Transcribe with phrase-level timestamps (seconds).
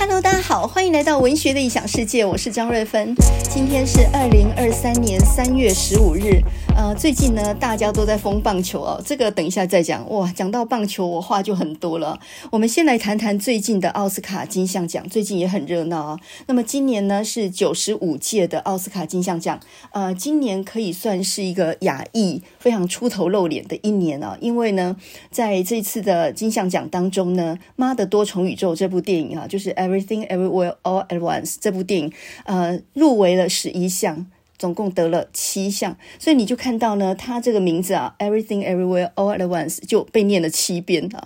[0.00, 3.14] Hello，大家好，欢迎来到文学的异想世界，我是张瑞芬。
[3.50, 6.40] 今天是二零二三年三月十五日。
[6.74, 10.08] 呃，最近呢，大家都在疯棒球哦，这个等一下再讲。
[10.10, 12.18] 哇，讲到棒球，我话就很多了。
[12.50, 16.18] 我们先来谈谈最近的奥斯卡金像奖，最近也很热闹啊。
[16.46, 19.60] 那么今年呢是九十五届的奥斯卡金像奖，
[19.92, 24.96] 呃，今年可以算是一个亚裔非常出头露脸的一年啊，因为呢，
[25.30, 32.12] 在这次的金像奖当中呢，《妈的多重宇宙》这部电影啊，就是 Everything Everywhere All at Once 这部电影，
[32.44, 34.26] 呃，入围了十一项。
[34.58, 41.24] 总共得了七项，所以你就看到呢，它这个名字啊，Everything Everywhere All at Once 就被念了七遍啊。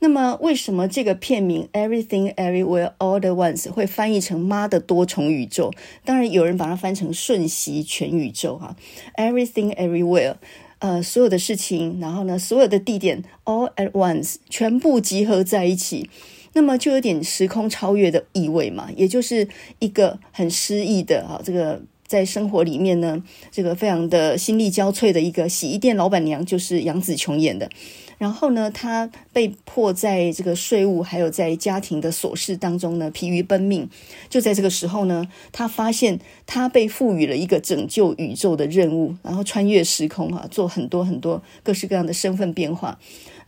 [0.00, 5.70] 那么为什么这个片名 Everything Everywhere All at Once 会翻译成“妈的多重宇宙”？
[6.04, 8.74] 当然有人把它翻成“瞬息全宇宙”哈。
[9.16, 10.34] Everything Everywhere，
[10.80, 16.10] 呃，所有的事情，然后呢，所有的地点 All at Once 全部集合在一起，
[16.54, 19.48] 那么就有点时空超越的意味嘛，也就是
[19.78, 21.82] 一个很诗意的啊这个。
[22.04, 27.70] 在生活里面呢，这个非常的心力交瘁的一个洗衣店老板娘，就是杨紫琼演的。
[28.18, 33.88] 然后呢，她被迫在这个税务还有在家庭的琐事当中呢，疲于奔命。
[34.28, 42.98] 就在这个时候呢，她发现她被赋予了一个拯救宇宙的任务，然后穿越时空啊，做很多很多各式各样的身份变化。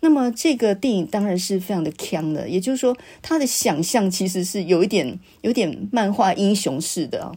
[0.04, 7.32] 那么这个电影当然是非常的强的，也就是说，他的想象其实是有一点有点漫画英雄式的啊。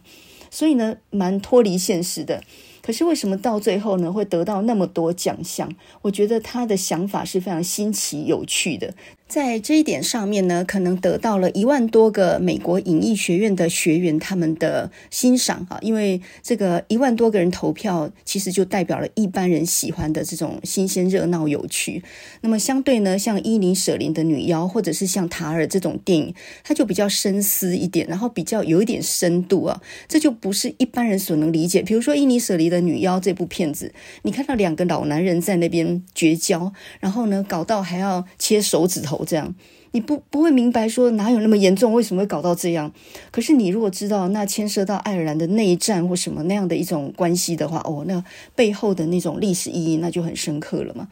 [0.52, 2.44] 所以呢，蛮脱离现实的。
[2.82, 5.74] 可是为什么到最后呢，会得到那么多奖项？
[6.02, 8.94] 我觉得他的想法是非常新奇有趣的。
[9.28, 22.02] 在这一点上面呢，可能得到了一万多个美国影艺学院的学员他们的欣赏啊，因为这个一万多个人投票，其实就代表了一般人喜欢的这种新鲜、热闹、有趣。
[22.40, 31.82] 那么相对呢，像伊尼舍林的女妖，或者是像塔尔这种电影，它就比较深思一点，然后比较有一点深度啊，这就不是一般人所能理解。
[31.82, 39.17] 比如说伊尼舍林的女妖这部片子，你看到两个老男人在那边绝交，然后呢，搞到还要切手指头。
[39.26, 39.54] 这样，
[39.92, 42.92] 你不不会明白说哪有那么严重，为什么会搞到这样？
[43.32, 48.24] 可是你如果知道那牵涉到爱尔兰的内战或什么那样的一种关系的话，哦，那
[48.56, 51.08] 背后的那种历史意义那就很深刻了嘛。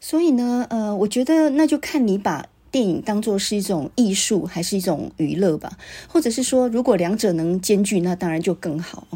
[0.00, 2.46] 所以呢，呃，我觉得那就看你把。
[2.74, 9.06] 电影当作是一种艺术还是一种娱乐吧，或者是说，如果两者能兼具，那当然就更好。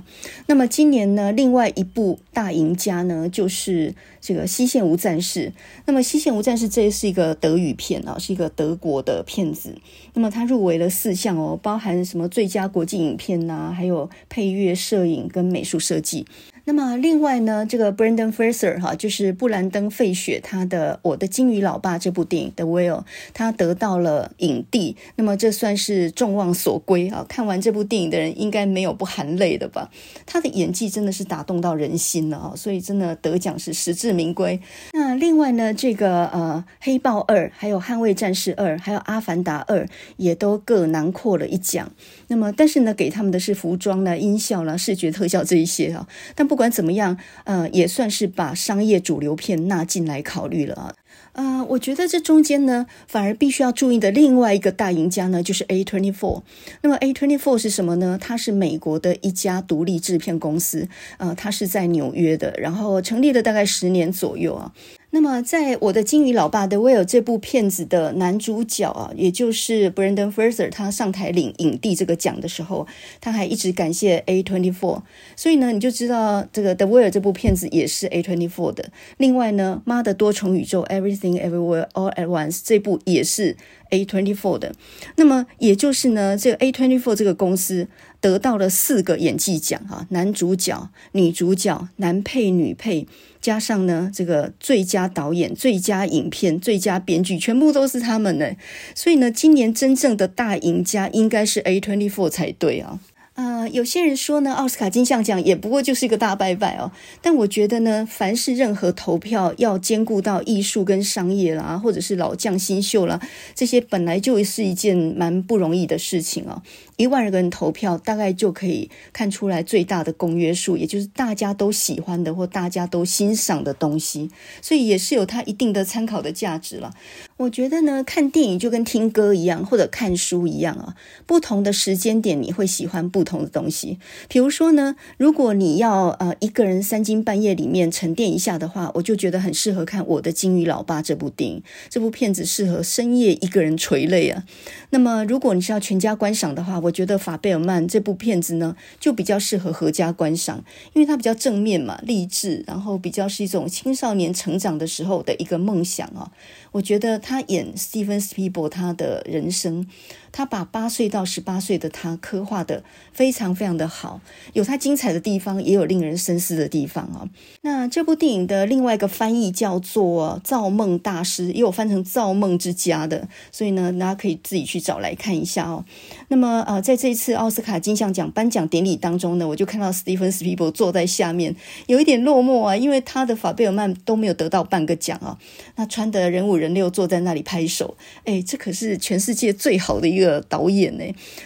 [0.46, 5.52] 那么今年呢，另外一部大赢家呢，就是这个《西线无战事》。
[5.86, 9.74] 那么《西线无战事》这是一个德语片啊，是一个德国的片子。
[10.14, 16.24] 那么它入围了四项哦，包含什么最佳国际影片呐、还有配乐、摄影跟美术设计。
[16.68, 24.94] 那么另外呢，这个 Brendan Fraser 哈，就是布兰登·费雪，他的《我的鲸鱼老爸》这部电影的 Whale，他得到了影帝。
[25.16, 27.24] 那么这算是众望所归啊！
[27.26, 29.90] 看完这部电影的人应该没有不含泪的吧？
[30.26, 32.52] 他的演技真的是打动到人心了啊！
[32.54, 34.60] 所以真的得奖是实至名归。
[34.92, 39.84] 那另外呢，这个呃《黑豹二》、还有《捍卫战士二》、还有《阿凡达二》
[40.18, 41.90] 也都各囊括了一奖。
[42.28, 46.58] 那么但是呢，给他们的是服装啦、音效啦、视觉特效这一些啊，但不。
[46.58, 50.94] 管怎么样，呃，也算是把商业主流片纳进来考虑了啊。
[51.34, 56.42] 呃，我觉得这中间呢，反而必须要注意的另外一个大赢家呢，就是 A24。
[56.82, 58.18] 那么 A24 是什么呢？
[58.20, 64.72] 它是美国的一家独立制片公司，呃，它是在纽约的，然后成立了大概十年左右啊。
[65.10, 72.86] 那么，在我的鲸鱼老爸的威尔这部片子的男主角啊，也就是 Brendan Fraser，他上台领影帝这个奖的时候，
[73.18, 75.02] 他还一直感谢 A24。
[75.34, 78.90] 所以呢，你就知道这个 The Will 这部片子也是 A24 的。
[79.16, 83.56] 另外呢，妈的多重宇宙 Everything Everywhere All at Once 这部也是
[83.90, 84.74] A24 的。
[85.16, 87.88] 那么也就是呢，这个 A24 这个公司
[88.20, 93.06] 得到了四个演技奖啊，男主角、女主角、男配、女配。
[93.40, 98.50] 加上呢，这个最佳导演、最佳影片、最佳编剧，全部都是他们呢。
[98.96, 102.98] 所以呢，今年真正的大赢家应该是 A24 才对啊。
[103.34, 106.90] 呃，有些人说呢，奥斯卡金像奖也不过就是一个大拜拜哦。
[107.22, 113.20] 但我觉得呢，凡是任何投票要兼顾到艺术跟商业啦，或者是老将新秀啦，
[113.54, 116.60] 这些本来就是一件蛮不容易的事情哦。
[116.98, 124.30] 一万个人投票，大概就可以看出来最大的公约数，也就是大家都喜欢的或大家都欣赏的东西，
[124.60, 126.92] 所以也是有它一定的参考的价值了。
[127.36, 130.96] 我觉得呢，看电影就跟听歌一样，或者看书一样啊。
[131.24, 134.00] 不同的时间点，你会喜欢不同的东西。
[134.28, 141.62] 比如说呢，如果你要呃一个人三更半夜里面沉淀一下的话，我就觉得很适合看《我的鲸鱼老爸》这部电影。
[141.88, 144.42] 这部片子适合深夜一个人垂泪啊。
[144.90, 150.64] 那么，如果你是要全家观赏的话，我我觉得法贝尔曼这部片子呢，就比较适合合家观赏，
[150.94, 156.32] 因为它比较正面嘛，励志，然后比较是一种青少年成长的时候的一个梦想啊。
[156.72, 159.86] 我觉得他演史蒂芬·史匹柏他的人生。
[160.30, 164.20] 他把八岁到十八岁的他刻画得非常非常的好，
[164.52, 167.26] 有他精彩的地方，也有令人深思的地方啊。
[167.62, 175.82] 那这部电影的另外一个翻译叫做《造梦大师》，也有翻成《造梦之家》的，所以呢，大家可以自己去找来看一下哦。
[176.28, 181.56] 那么呃，在这一次奥斯卡金像奖颁奖典礼当中呢，我就看到史蒂芬·史匹柏坐在下面，
[181.86, 185.38] 有一点落寞啊，因为他的法贝尔曼都没有得到半个奖啊。
[185.76, 190.44] 那穿的人物人六坐在那里拍手，哎，这可是全世界最好的一个。
[190.48, 191.04] 导演呢，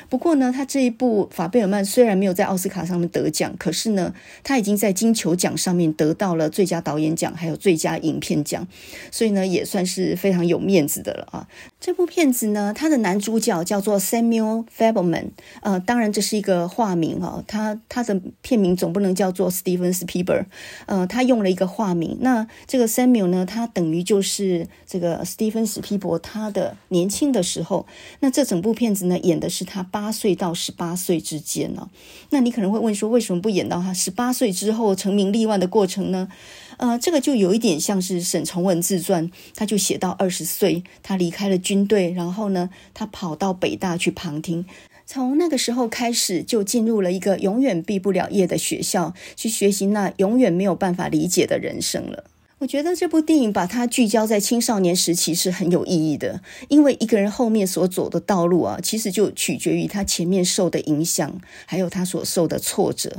[0.09, 4.15] 不过呢，他这一部法贝尔曼虽然没有在奥斯卡上面得奖，可是呢，
[4.45, 8.67] 他已经在金球奖上面得到了最佳导演奖，还有最佳影片奖，
[9.11, 11.49] 所以呢，也算是非常有面子的了啊。
[11.81, 15.31] 这部片子呢，他的男主角叫做 Samuel Fabelman，
[15.63, 20.45] 呃，当然这是一个化名啊，他他的片名总不能叫做 Steven Spielberg，
[20.87, 22.19] 呃，他用了一个化名。
[22.21, 27.85] 那这个 Samuel 呢，他等于就是这 Steven s p i e b e r 他的年轻的时候，
[28.21, 28.63] 那这整。
[28.63, 31.91] 部片子呢，演的是他八岁到十八岁之间呢。
[32.31, 36.29] 那你可能会问说，为什么不演到他十八岁之后成名立万的过程呢？
[36.77, 44.65] 呃，这个就有一点像是沈从文自传，他就写到二十岁，他离开了军队，然后呢，他跑到北大去旁听，
[45.05, 52.27] 从那个时候开始，就进入了一个永远毕不了业的学校，去学习那永远没有办法理解的人生了。
[52.63, 63.17] 我觉得这部电影把它聚焦在青少年时期是很有意义的，因为一个人后面所走的道路啊，其实就取决于他前面受的影响，还有他所受的挫折。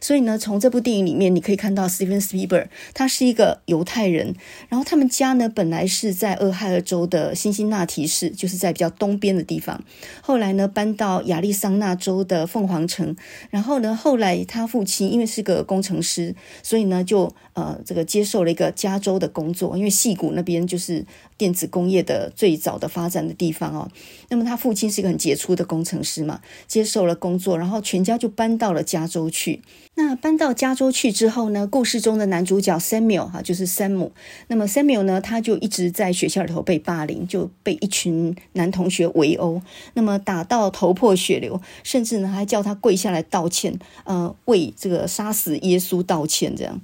[0.00, 4.34] 所以呢，从这部电影里面你可以看到，史蒂芬·史匹柏他是一个犹太人，
[4.70, 9.84] 然后他们家呢本来是在俄亥俄州的辛辛那提市，就是在比较东边的地方，
[10.22, 13.14] 后来呢搬到亚利桑那州的凤凰城，
[13.50, 18.72] 然后呢后来他父亲因为是个工程师，所以呢就呃这个接受了一个。
[18.76, 21.02] 加州的工作，因为矽谷那边就是
[21.38, 23.90] 电子工业的最早的发展的地方哦。
[24.28, 29.62] 那么他父亲是一个很杰出的工程师嘛，接受了工作，然后全家就搬到了加州去。
[29.94, 34.12] 那搬到加州去之后呢，故事中的男主角 Samuel 哈，就是山姆。
[34.48, 39.62] 那么 Samuel 呢，他就一直在学校里头被霸凌，就被一群男同学围殴，
[39.94, 46.54] 那么打到头破血流，甚至呢还叫他跪下来道歉，呃，为这个杀死耶稣道歉。
[46.54, 46.78] 这样，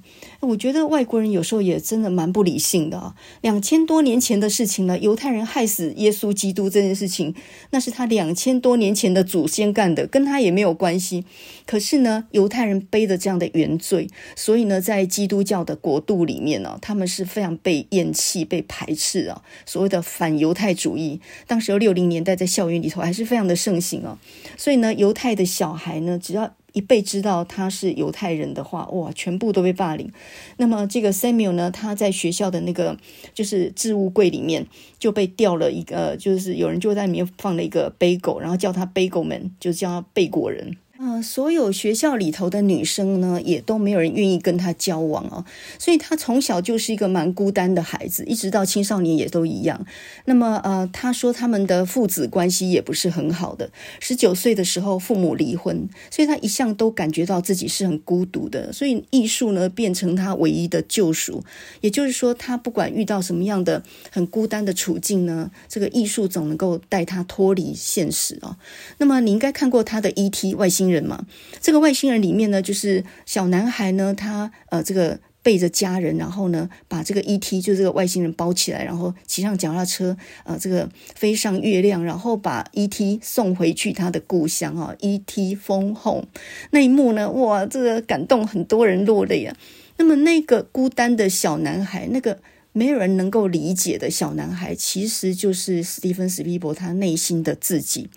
[0.45, 3.15] 我觉得外国人有时候也真的蛮不理性的啊。
[3.41, 7.33] 两千多年前的事情呢，犹太人害死耶稣基督这件事情，
[7.71, 11.25] 那是他两千多年前的祖先干的，跟他也没有关系。
[11.65, 19.41] 可是呢，犹太人背的这样的原罪，所以呢，在基督教的国度里面呢，他们是非常被厌弃、被排斥啊。
[19.65, 24.19] 所谓的反犹太主义，当时六零年代在校园里头还是非常的盛行啊。
[24.57, 30.11] 所以呢，犹太的小孩呢，只要一被知道他是犹太人的话，哇，全部都被霸凌。
[30.57, 32.97] 那么这个 Samuel 呢，他在学校的那个
[33.33, 34.67] 就是置物柜里面
[34.99, 40.75] 就被掉了一个，就是有人就在里面放了一个背狗，然后叫他背狗们，就叫他贝果人。
[41.05, 45.43] 呃，所有学校里头的女生呢，也都没有人愿意跟他交往哦，
[45.77, 49.85] 所以他从小就是一个蛮孤单的孩子，一直到青少年也都一样。
[50.23, 53.69] 那么，呃，他说他们的父子关系也不是很好的。
[53.99, 58.71] 十九岁的时候，父母离婚，所以他一向都感觉到自己是很孤独的。
[58.71, 61.43] 所以艺术呢，变成他唯一的救赎。
[61.81, 68.55] 也就是说，他不管遇到什么样的很孤单的处境呢，这个艺术总能够带他脱离现实哦。
[68.99, 70.55] 那么，你应该看过他的《E.T.
[70.55, 71.25] 外星人》人嘛，
[71.59, 77.59] 这个外星人里面呢，就是小男孩呢，他呃，这个背着家人，然后呢，把这个 E.T.
[77.61, 83.19] 就这个外星人包起来，然后骑上脚踏车，呃，这个飞上月亮，然后把 E.T.
[83.21, 85.57] 送回去他的故乡啊，E.T.
[85.57, 86.27] phone home
[86.71, 89.57] 那一幕呢，哇，这个感动很多人落泪啊。
[89.97, 92.39] 那么那个孤单的小男孩，那个
[92.71, 98.09] 没有人能够理解的小男孩，其实就是史蒂芬史匹柏他内心的自己。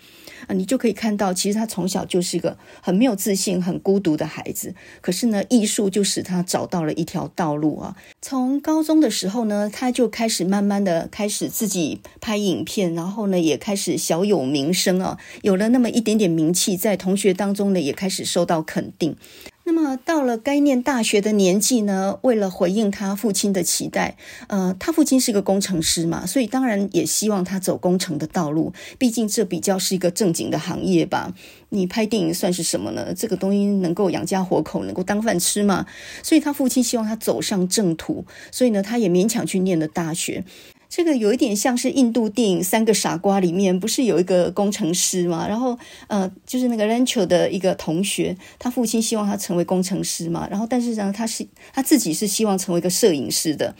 [0.45, 4.75] 啊，你就可以看到，其实他从小就是一个很没有自信、很孤独的孩子。
[5.01, 7.95] 可是呢，艺术就使他找到了一条道路啊。
[8.21, 19.15] 从高中的时候呢，他就开始慢慢的开始自己拍影片，然后呢，也开始小有名声啊，有了那么一点点名气，在同学当中呢，也开始受到肯定。
[19.67, 24.15] 那么到了该念大学的年纪呢，为了回应他父亲的期待，
[24.47, 31.33] 呃，他父亲是个工程师嘛，所以当然也希望他走工程的道路，毕竟这比较是一个正经的行业吧。
[31.67, 33.13] 你拍电影算是什么呢？
[33.13, 35.85] 这个东西能够养家活口，能够当饭吃吗？
[36.23, 40.45] 所以他父亲希望他走上正途，所以呢，他也勉强去念了大学。
[40.97, 45.47] 这个有一点像是印度电影《三个傻瓜》里面，不是有一个工程师嘛？
[45.47, 45.77] 然后，
[46.07, 50.47] 呃，就是那个 Rancho 的一个同学，他父亲希望他成为工程师嘛。
[50.49, 53.75] 然后，但是呢，他是他自己是希望成为一个摄影师的。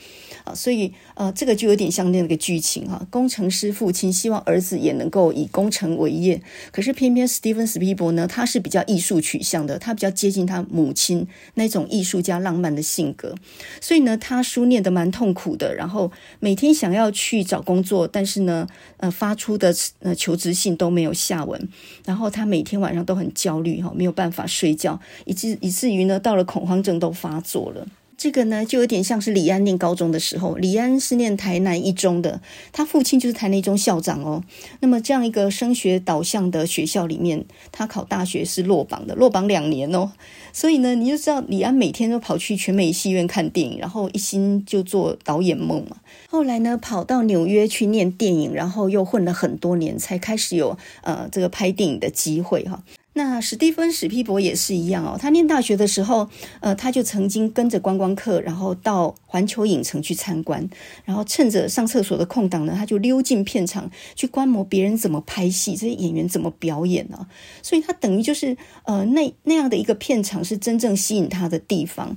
[0.54, 3.06] 所以，呃，这个就有点像那个剧情哈。
[3.10, 6.40] 工程师父亲希望儿子也能够以工程为业，
[6.72, 13.34] 可是偏偏史蒂芬史匹柏呢，他是比较艺术取向的，他比较接近他母亲那种艺术家浪漫的性格。
[13.80, 18.66] 所以呢，他书念得蛮痛苦的，然后每天想要去找工作，但是呢，
[18.98, 21.68] 呃，发出的呃求职信都没有下文。
[22.04, 27.86] 然后他每天晚上都很焦虑哈，没有办法睡觉，以至以至于呢，到了恐慌症都发作了。
[28.18, 32.40] 这个呢，就有点像是李安念高中的时候，李安是念台南一中的，
[32.72, 34.42] 他父亲就是台南一中校长哦。
[34.80, 40.10] 那么这样一个升学导向的学校里面，他考大学是落榜的，落榜两年哦。
[40.52, 45.98] 所以呢，你就知道李安每天都跑去全美戏院看电影，然后一心就做导演梦嘛。
[46.28, 52.82] 后来呢，跑到纽约去念电影，然后又混了很多年，才开始有呃这个拍电影的机会哈。
[53.18, 55.18] 那史蒂芬·史皮博也是一样哦。
[55.20, 60.70] 他念大学的时候，呃，他就曾经跟着观光客，然后到环球影城去参观，
[61.04, 67.26] 然后趁着上厕所的空档呢，他就溜进片场去观摩别人怎么拍戏，这些演员怎么表演呢？
[67.60, 72.16] 所以他等于就是呃，那那样的一个片场是真正吸引他的地方。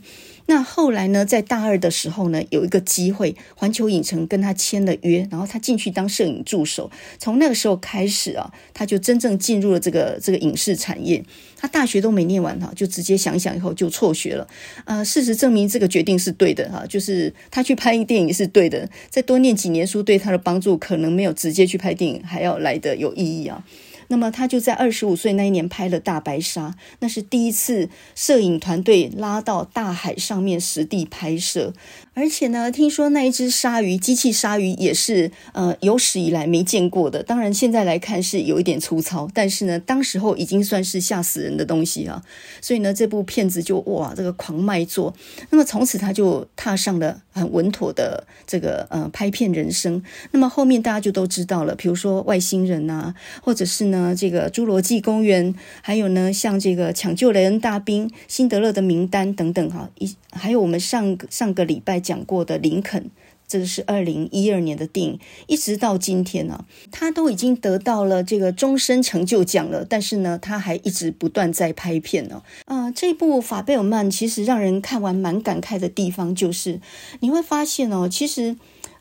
[0.52, 6.92] 那后来呢，在大二的时候呢，有一个机会，环球影城跟他签了约，然后他进去当摄影助手。
[7.18, 11.24] 从那个时候开始啊，他就真正进入了这个这个影视产业。
[11.56, 14.46] 他大学都没念完哈，就直接想想以后就辍学了。
[14.84, 18.90] 呃，事实证明这个决定是对的哈，就是他去拍电影是对的。
[19.10, 23.64] 再多念几年书对他的帮助，可能没有直接去拍电影还要来得有意义啊。
[24.12, 26.68] 那么他就在二十五岁那一年拍了《大白鲨》，
[27.00, 31.74] 那是第一次摄影团队拉到大海上面实地拍摄。
[32.14, 37.24] 而且呢，听说那一只鲨鱼，机器鲨鱼也是呃有史以来没见过的。
[37.24, 42.22] 当然现在来看是有一点粗糙，但是呢，当时候已经算是吓死人的东西啊。
[42.60, 45.16] 所以呢，这部片子就哇这个狂卖座。
[45.52, 50.04] 那么从此他就踏上了很稳妥的这个呃拍片人生。
[50.32, 62.02] 那么后面大家就都知道了，比如说外星人呐，或者是呢这个侏罗纪公园，还有呢像这个抢救雷恩大兵、辛德勒的名单等等哈，一还有我们上上个礼拜。
[62.02, 63.12] 讲过的林肯，
[63.52, 69.84] 这个是二零一二年的电影，一直到今天呢、啊，他都已经得到了这个终身成就奖了。
[69.84, 72.42] 但是呢，他还一直不断在拍片呢。
[72.64, 76.80] 啊、呃，这部法贝尔曼其实让人看完蛮感慨的地方，就是
[77.20, 78.56] 你会发现哦，其实。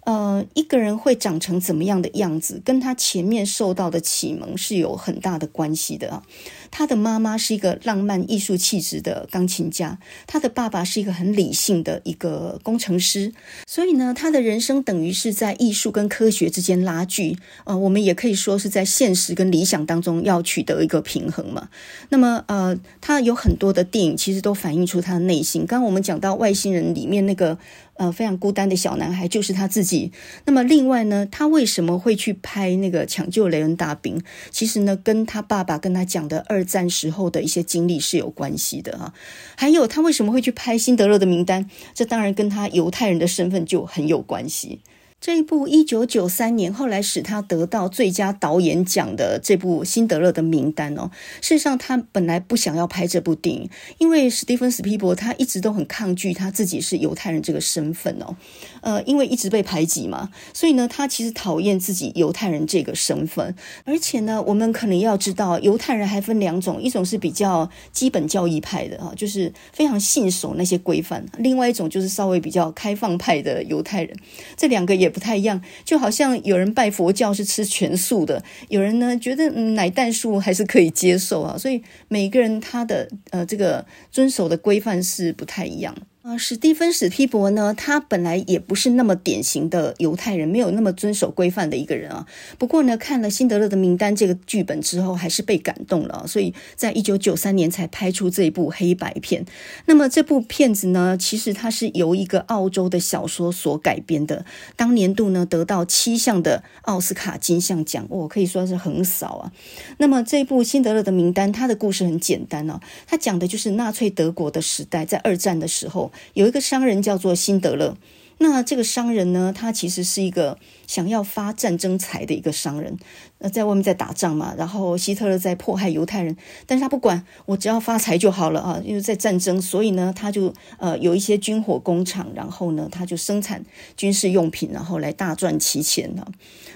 [0.04, 6.22] 呃，一个人会长成怎么样的样子，跟他前面受到的启蒙是有很大的关系的啊。
[6.70, 13.32] 他的妈妈是一个浪漫艺术气质的钢琴家，他的爸爸是一个很理性的一个工程师，
[13.66, 17.36] 所以呢，他的人生等于是在艺术跟科学之间拉锯。
[17.64, 21.68] 呃，我们也可以说是在现实跟理想当中要取得一个平衡嘛。
[22.10, 25.66] 那么，呃，他有很多的电影其实都反映出他的内心。
[25.66, 27.58] 刚刚我们讲到外星人里面那个。
[27.94, 30.10] 呃，非常孤单的小男孩就是他自己。
[30.46, 34.18] 那么，另外呢，他为什么会去拍那个抢救雷恩大兵？
[34.50, 39.14] 其实呢，跟他爸爸跟他讲的二战时候的一些经历是有关系的啊。
[39.56, 41.68] 还有，他为什么会去拍辛德勒的名单？
[41.94, 44.80] 这当然跟他犹太人的身份就很有关系。
[45.20, 51.10] 这一部一九九三年后来使他得到最佳导演奖的这部《辛德勒的名单》哦，
[51.42, 58.34] 事实上他本来不想要拍这部电影，因为史蒂芬·斯皮伯他一直都很抗拒他自己是犹太人这个身份哦，
[58.80, 74.16] 呃，因为一直被排挤嘛，所以呢，他其实讨厌自己犹太人这个身份，而且呢，我们可能要知道，犹太人还分两种，一种是比较基本教义派的啊，就是非常信守那些规范；另外一种就是稍微比较开放派的犹太人，
[74.56, 75.10] 这两个也。
[75.10, 85.92] 不太一样，就好像有人拜佛教是吃全素的，有人呢觉得嗯奶蛋素还是可以接受啊，所以每个人他的呃这个遵守的规范是不太一样。
[86.30, 92.24] 呃，史蒂芬·史匹柏呢，他本来也不是那么典型的犹太人，没有那么遵守规范的一个人啊。
[92.56, 99.44] 不过呢，看了《辛德勒的名单》这个剧本之后，还是被感动了，所以在一九九三年才拍出这一部黑白片。
[99.86, 104.44] 那么这部片子呢，其实它是由一个澳洲的小说所改编的，
[104.76, 109.52] 当年度呢得到七项的奥斯卡金像奖，哦，可以说是横扫啊。
[109.98, 116.12] 那么这一部《辛德勒的名单》，它的故事很简单哦，它讲的就是纳粹德国的时代，在二战的时候。
[116.34, 117.96] 有一个商人叫做辛德勒，
[118.38, 120.58] 那这个商人呢，他其实是一个
[120.90, 122.98] 想要发战争财的一个商人。
[123.38, 133.64] 那在外面在打仗嘛，然后希特勒在迫害犹太人，但是他不管，我只要发财就好了啊，因为在战争，所以呢，他就呃有一些军火工厂，然后呢，他就生产
[133.96, 136.26] 军事用品，然后来大赚其钱呢。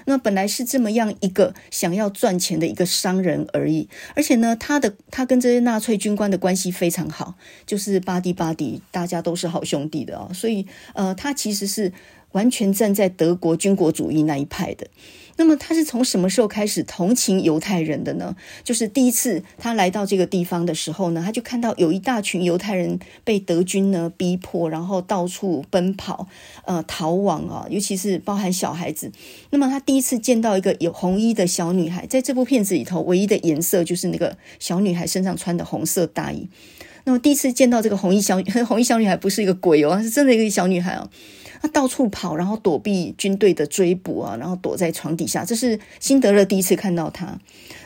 [0.05, 11.91] 那本来是这么样一个想要赚钱的一个商人而已，而且呢，他的他跟这些纳粹军官的关系非常好，就是巴蒂巴蒂，大家都是好兄弟的啊，所以呃，他其实是
[12.35, 14.87] 完全站在德国军国主义那一派的。
[15.37, 18.35] 那么他是从什么时候开始同情犹太人的呢？
[18.63, 26.27] 就是第一次他来到这个地方的时候呢，他就看到有一大群犹太人被德军呢逼迫，然后到处奔跑，
[26.65, 29.11] 呃，逃亡啊，尤其是包含小孩子。
[29.49, 36.47] 那么他第一次见到一个有红衣的小女孩，在这部片子里头，唯一的颜色就是那个小女孩身上穿的红色大衣。
[37.03, 41.09] 那么第一次见到这个红衣小 红衣小女孩，不是一个鬼哦，是真的一个小女孩哦。
[41.65, 45.43] 他到处跑，然后躲避军队的追捕啊，然后躲在床底下。
[45.43, 47.39] 这是辛德勒第一次看到他。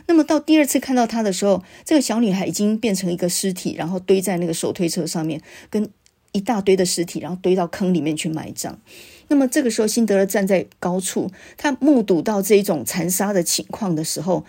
[0.08, 5.90] 那么到第二次看到他的时候，这个小女孩已经变成一个尸体，然后堆在那个手推车上面，跟
[6.34, 8.78] 一大堆的尸体，然后堆到坑里面去埋葬。
[9.30, 14.44] 那么这个时候，辛德勒站在高处，他目睹到这一种残杀的情况的时候，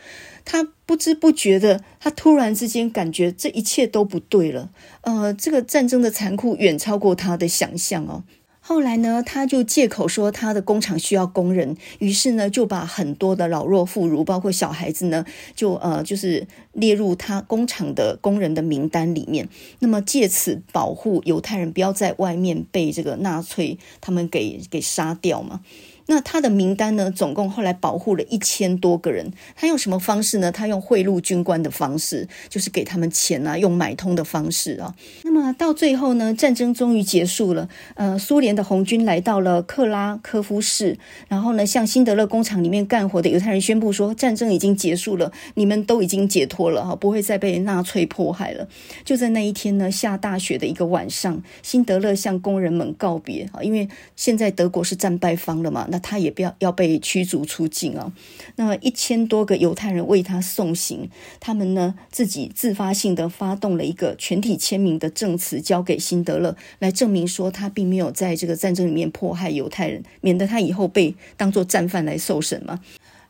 [0.45, 4.71] 他不知不觉的，他突然之间感觉这一切都不对了。
[5.03, 8.25] 呃，这个战争的残酷远超过他的想象哦。
[8.71, 15.25] 后来呢，他就借口说他的工厂需要工人，于是呢就把很多的老弱妇孺，包括小孩子呢，
[15.57, 19.49] 就呃就是列入他工厂的工人的名单里面。
[19.81, 25.62] 那么借此保护犹太人不要在外面被这个纳粹他们给给杀掉嘛。
[26.11, 29.33] 那他的名单呢，总共后来保护了一千多个人。
[29.55, 30.50] 他用什么方式呢？
[30.50, 34.93] 他用贿赂军官的方式，就是给他们钱啊，用买通的方式啊。
[35.23, 37.69] 那么到最后呢，战争终于结束了。
[37.95, 40.99] 呃，苏联的红军来到了克拉科夫市，
[41.29, 48.67] 然后呢，向辛德勒工厂里面干活的犹太人宣布说，战争已经结束了，你们都已经解脱了哈，不会再被纳粹迫害了。
[49.05, 56.00] 就在那一天呢，下大雪的一个晚上，辛德勒向工人们告别啊，因为现在德国是战败方了嘛，那。
[56.00, 58.12] 他也不要要被驱逐出境啊！
[58.57, 72.81] 那么一千多个犹太人为他送行，他们呢自己自发性的发动了一个全体签名的证词，交给辛德勒来证明说他并没有在这个战争里面迫害犹太人，免得他以后被当作战犯来受审嘛。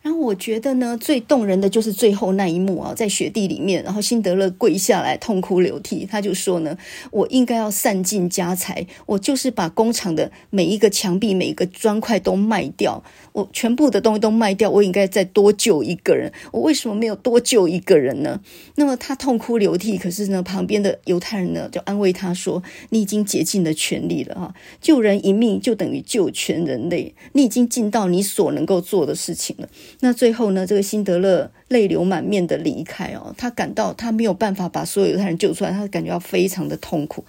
[0.03, 6.77] 然后我觉得呢，最动人的就是最后那一幕啊，在雪地里面，然后辛德勒跪下来痛哭流涕，他就说呢，
[7.11, 18.41] 我应该要散尽家财，我就是把工厂的每一个墙壁、每一个砖块都卖掉，我全部的东西都卖掉，我应该再多救一个人，我为什么没有多救一个人呢？
[18.77, 29.69] 那么他痛哭流涕，可是呢，旁边的犹太人呢就安慰他说，你已经竭尽了全力了哈，救人一命就等于救全人类，你已经尽到你所能够做的事情了。
[30.03, 37.23] 那最后呢，这个辛德勒泪流满面的离开哦，他感到他没有办法把所有犹太人救出来，他感觉到非常的痛苦。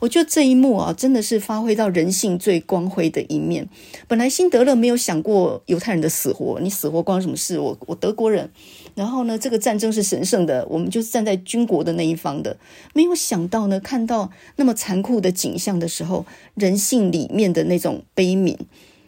[0.00, 3.68] 我觉得这一幕啊，真的是发挥到人性最光辉的一面。
[4.08, 7.58] 本来辛德勒没有想过犹太人的死活，你死活关什么事？
[7.58, 8.50] 我我德国人，
[8.94, 12.56] 然后呢，这个战争是神圣的，我们就是站在军国的那一方的。
[12.94, 18.56] 没有想到呢，看到那么残酷的景象的时候，人性里面的那种悲悯。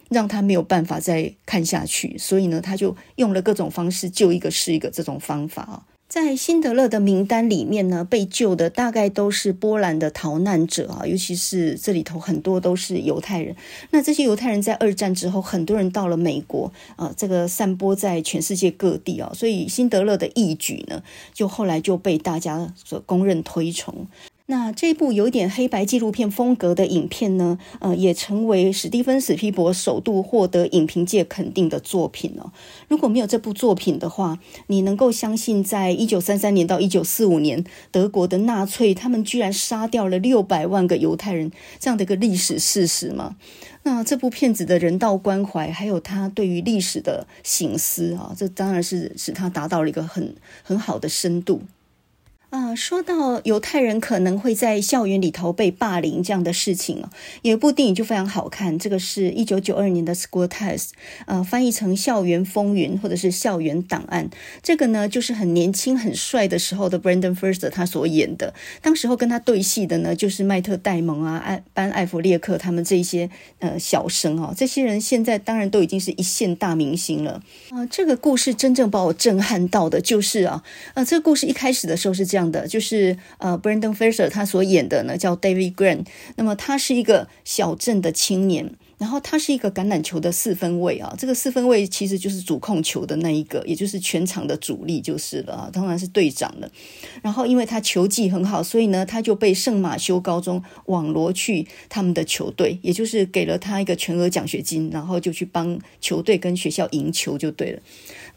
[0.09, 5.83] 让他没有办法再看下去，所以呢，他就用了各种方式救一个是一个这种方法啊。
[6.09, 13.53] 在辛德勒的名单里面呢，被救的大概都是波兰的逃难者啊，尤其是这里头很多都是犹太人。
[13.91, 24.07] 那这些犹太人在二战之后，很多人到了美国啊，这个散播在全世界各地啊，所以辛德勒的义举呢，就后来就被大家所公认推崇。
[24.49, 32.53] 那这部有点黑白纪录片风格的影片呢，呃，也成为史蒂芬·史匹柏首度获得影评界肯定的作品哦。
[32.87, 43.35] 如果没有这部作品的话，你能够相信，在一九三三年到一九四五年，德国的纳粹他们居然杀掉了六百万个犹太人这样的一个历史事实吗？
[43.83, 50.33] 那这部片子的人道关怀，还有他对于历史的省思啊，这当然是使他达到了一个很
[50.63, 51.63] 很好的深度。
[52.49, 57.09] 啊、说到犹太人可能会在校园里头被霸凌这样的事情啊，
[57.41, 60.77] 有一部电影就非常好看，这个是一九九二年的《School Ties》，
[61.25, 64.29] 呃，翻译成《校园风云》或者是《校园档案》。
[64.63, 68.53] 这个呢，就是很年轻、很帅的时候的 Brendan Fraser 他所演的。
[68.81, 73.29] 当时候跟他对戏的呢，就是迈特·戴蒙啊、艾班·艾弗列克他们这一些
[73.59, 82.36] 呃小生啊，这些人现在当然都已经是一线大明星了啊、这个故事真正把我震撼到的就是啊，呃，这个故事一开始的时候是这样。
[82.45, 88.73] 的就是呃，Brendan Fraser 他所演的呢叫 David Grant，那么他是一个小镇的青年。
[88.99, 96.67] 然后他是一个橄榄球的四分卫啊，这个四分卫其实就是主控球的那一个，也就是全场的主力就是了啊，当然是队长了。
[97.21, 107.79] 然后因为他球技很好，所以呢他就被圣马修高中网罗去他们的球队，也就是给了他一个全额奖学金，然后就去帮球队跟学校赢球就对了。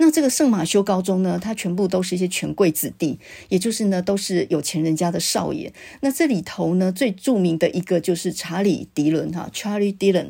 [0.02, 3.18] 那这个圣马修高中呢，他全部都是一些权贵子弟，
[3.50, 5.70] 也就是呢都是有钱人家的少爷。
[6.00, 10.28] 那这里头呢最著名的一个就是查理迪伦哈，Charlie Dillon。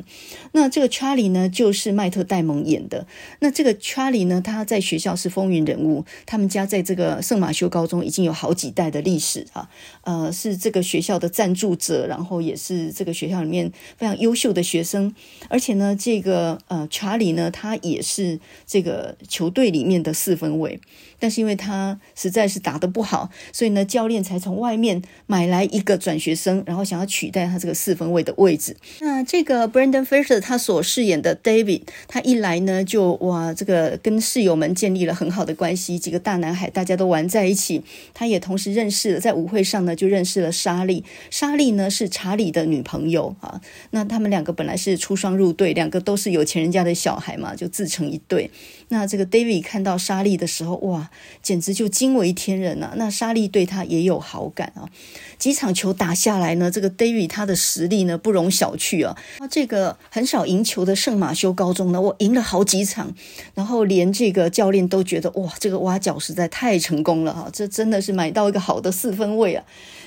[0.51, 3.07] 那这个 Charlie 呢，就是迈特戴蒙演的。
[3.39, 6.03] 那这个 Charlie 呢，他在学校是风云人物。
[6.25, 9.69] 他们家在这个圣马修高中已经有好几代的历史啊，
[10.01, 15.15] 呃，是这个学校的赞助者，然后也是这个学校里面非常优秀的学生。
[15.47, 20.79] 而且呢，这个呃 Charlie 呢，他也是这个球队最里面的四分位。
[21.21, 28.75] 但是因为他实在是打得不好，所以呢，教练才从外面买来一个转学生，然后想要取代他这个四分卫的位置。
[29.01, 37.83] 那这个 Brendan Fraser 他所饰演的 David，他一来呢就哇，这个跟室友们建立了很好的关系，几个大男孩大家都玩在一起。
[38.15, 41.03] 他也同时认识了，在舞会上呢就认识了莎莉。
[41.29, 43.61] 莎莉呢是查理的女朋友啊。
[43.91, 48.49] 那他们两个本来是出双入对，两个都是有钱人家的小孩嘛，就自成一对。
[48.89, 51.10] 那这个 David 看到莎莉的时候，哇！
[51.41, 52.93] 简直就惊为天人啊！
[52.95, 54.89] 那莎莉对他也有好感啊。
[55.37, 59.17] 几场球打下来呢，这个 David 他的实力呢不容小觑啊。
[59.39, 63.13] 那这个很少赢球的圣马修高中呢，我赢了好几场，
[63.55, 67.49] 然后连这个教练都觉得哇，这个挖角实在太成功了哈！
[67.51, 69.63] 这真的是买到一个好的四分位啊。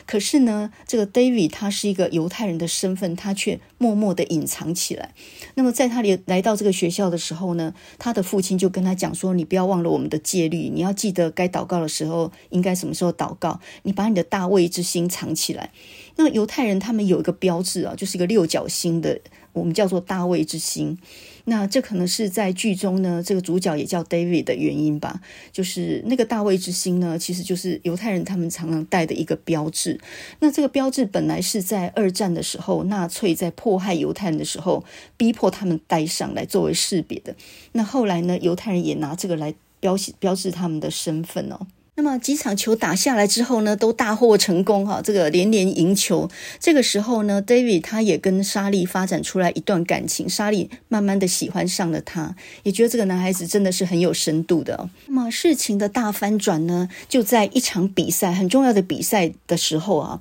[0.07, 5.15] 可是呢，这个 David 他是一个犹太人的身份，他却默默地隐藏起来。
[5.55, 15.71] 那么在他来来到这个学校的时候呢，他的父亲就跟他讲说：“你不要忘了我们的戒律，你要记得该祷告的时候应该什么时候祷告，你把你的大卫之心藏起来。”
[16.17, 19.21] 那犹太人他们有一个标志啊，就是一个六角星的，
[19.53, 20.99] 我们叫做大卫之心。
[21.45, 25.21] 那这可能是在剧中呢，这个主角也叫 David 的原因吧。
[25.53, 30.01] 就是那个大卫之星呢，其实就是犹太人他们常常带的一个标志。
[30.41, 34.85] 那这个标志本来是在二战的时候，纳粹在迫害犹太人的时候，
[35.17, 37.37] 逼迫他们戴上来作为识别的。
[37.73, 41.67] 那后来呢，犹太人也拿这个来标标志他们的身份哦。
[41.97, 46.29] 那么几场球打下来之后呢，都大获成功哈，这个连连赢球。
[46.59, 54.91] 这个时候呢，David 他也跟莎莉发展出来一段感情，莎莉慢慢的喜欢上了他，也觉得这个男孩子真的是很有深度的。
[55.07, 60.21] 那么事情的大翻转呢，就在一场比赛，很重要的比赛的时候啊。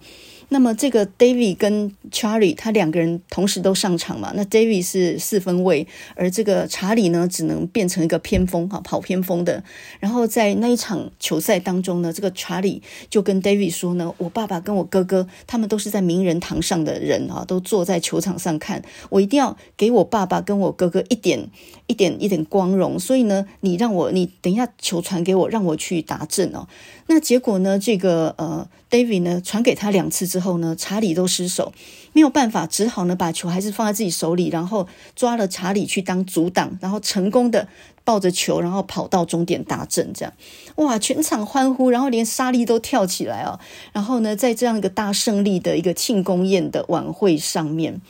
[0.53, 4.31] 那么这个 David 跟 Charlie 他两个人同时都上场嘛？
[4.35, 9.63] 那 David 是四分卫，而这个查理呢，只能变成一个偏锋哈，跑偏锋的。
[9.99, 21.49] 然后在那一场球赛当中呢，这个查理就跟 David 说呢：“我爸爸跟我哥哥他们都是在名人堂上的人啊，都坐在球场上看，我一定要给我爸爸跟我哥哥一点
[21.87, 22.99] 一点一点光荣。
[22.99, 26.67] 所以呢，你让我你等一下球传给我，让我去打阵哦。
[27.07, 30.42] 那结果呢，这个呃 David 呢传给他两次之后。
[30.43, 31.73] 后呢，查理都失手，
[32.11, 37.67] 没有办法，只好呢把球还是放在自己手里，然后抓了查理去当阻挡，然后成功的
[38.03, 40.33] 抱着球，然后跑到终点达阵，这样
[40.75, 43.59] 哇，全场欢呼，然后连莎莉都跳起来啊！
[43.93, 48.01] 然后呢，在这样一个大胜利的一个庆功宴的晚会上面，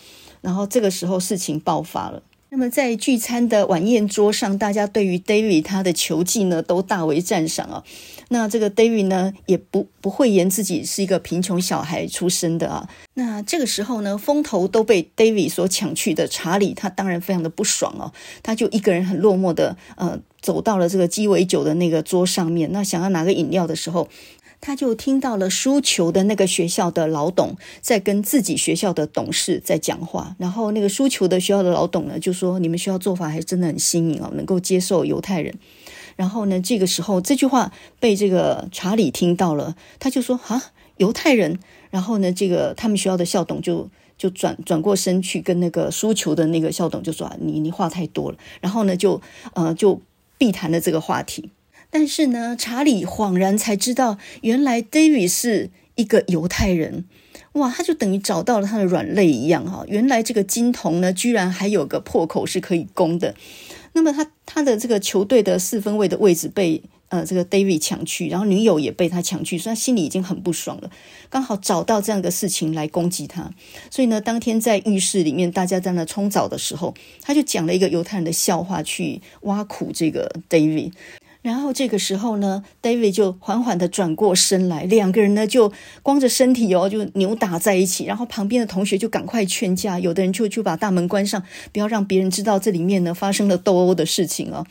[0.42, 2.24] 然后这个时候事情爆发了。
[2.56, 7.84] 那么在聚餐的晚宴桌上，大家对于 David 他的球技呢都大为赞赏啊。
[8.30, 12.88] 那这个 David 呢也不不讳言自己是一个贫穷小孩出身的啊。
[13.16, 18.14] 那这个时候呢，风头都被 David 所抢去的查理，他当然非常的不爽哦。
[18.44, 24.08] 他就一个人很落寞的呃走到了这个鸡尾酒的那个桌上面，那想要拿个饮料的时候。
[24.66, 35.54] 他就听到了输球的那个学校的老董在跟自己学校的董事在讲话，然后那个输球的学校的老董呢就说：“你们学校做法还真的很新颖哦，能够接受犹太人。”
[36.16, 41.60] 然后呢，这个时候这句话被这个查理听到了，他就说：“啊，犹太人。”
[41.92, 49.22] 然后呢，这个他们学校的校董就就转转过身去跟那个输球的那个校董就说：“你你话太多了。”然后呢，就
[49.56, 50.00] 呃就
[50.38, 51.50] 避谈了这个话题。
[51.94, 57.06] 但是呢，查理恍然才知道，原来 David 是一个犹太人。
[57.52, 59.86] 哇，他就等于找到了他的软肋一样哈。
[59.88, 63.36] 原来这个金童呢，居然还有个破口是可以攻的。
[63.94, 70.90] 那么他他的这个球队的四分卫的位置被呃这个 David 抢去，然后女友也被他抢去，所以他心里已经很不爽了。
[71.30, 73.52] 刚好找到这样的事情来攻击他，
[73.92, 80.92] 所以呢，当天在浴室里面大家在那冲澡的时候，他就讲了一个犹太人的笑话去挖苦这个 David。
[81.44, 88.06] 然后这个时候呢，David 就缓缓地转过身来，两个人呢就光着身体哦，就扭打在一起。
[88.06, 94.66] 然后旁边的同学就赶快劝架，有的人就就把大门关上，不要让别人知道这里面呢发生了斗殴的事情哦。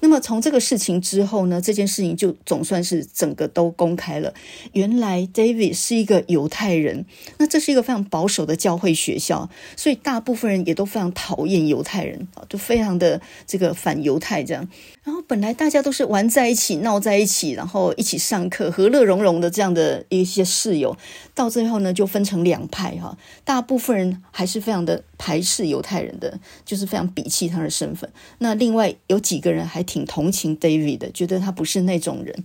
[0.00, 4.32] 那么从这个事情之后呢，这件事情就总算是整个都公开了。
[4.72, 7.04] 原来 David 是一个犹太人，
[7.38, 14.68] 那这是一个非常保守的教会学校，所以大部分人也都非常讨厌犹太人啊，就非常的这个反犹太这样。
[15.04, 20.96] 然后本来大家都是玩在一起、闹在一起，然后一起上课、和乐融融的这样的一些室友，
[21.34, 23.18] 到最后呢就分成两派哈。
[23.44, 28.08] 大部分人还是非常的排斥犹太人的，就是非常鄙弃他的身份。
[28.38, 32.44] 那另外有几个人还挺同情 David 的，觉得他不是那种人。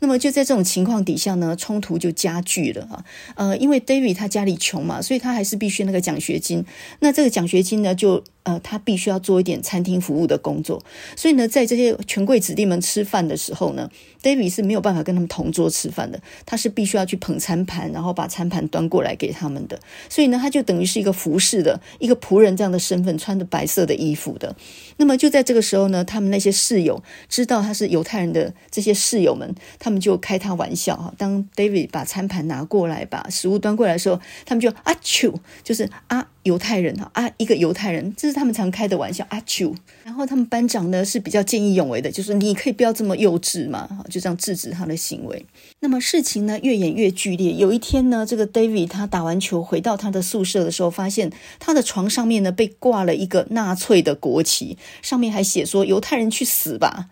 [0.00, 3.04] 那么就在这种情况底下呢，冲突就加剧了啊。
[3.34, 6.64] 呃，因为 David 他家里穷嘛，所以他还是必须那个奖学金。
[7.00, 10.82] 那这个奖学金呢，就呃他必须要做一点餐厅服务的工作。
[11.16, 13.90] 所以呢，在这些权贵子弟们吃饭的时候呢
[14.22, 16.20] ，David 是没有办法跟他们同桌吃饭的。
[16.44, 19.78] 他是必须要去捧餐盘，然后把餐盘端过来给他们的。
[20.08, 24.54] 所以呢，他就等于是一个服侍的一个仆人这样的身份，穿着白色的衣服的。
[24.98, 31.12] 那么就在这个时候呢，他们那些室友知道他是犹太人的这些室友们，他们就开他玩笑哈。
[31.18, 39.74] 当 David 把餐盘拿过来，把食物端过来的时候，他们就啊啾，就是啊犹太人哈啊一个犹太人，这是他们常开的玩笑啊啾。
[40.04, 45.44] 然后他们班长呢是比较见义勇为的，就是你可以不要这么幼稚嘛，就这样制止他的行为。
[45.80, 47.52] 那么事情呢越演越剧烈。
[47.52, 54.78] 有一天呢，这个 David 他打完球回到他的宿舍的时候，发现他的床上面呢被挂了一个纳粹的国旗。
[55.02, 57.08] 上面还写说犹太人去死吧！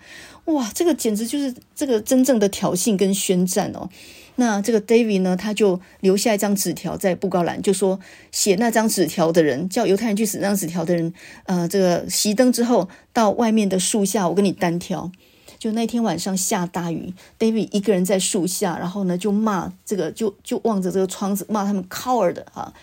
[0.46, 3.88] 哇，这个简直就是这个真正的挑衅跟宣战哦。
[4.36, 7.98] 那这个 David 呢，他就留下一张纸条在布告栏，就说
[8.32, 10.38] 写那张纸条的人叫犹太人去死。
[10.38, 15.10] 那张纸条的人，呃，这个熄灯之后到外面的树下，我跟你单挑。
[15.56, 22.74] 就那天晚上下大雨，David 一个人在树下，然后呢就骂这个，就就望着这个窗子骂他们 coward 啊。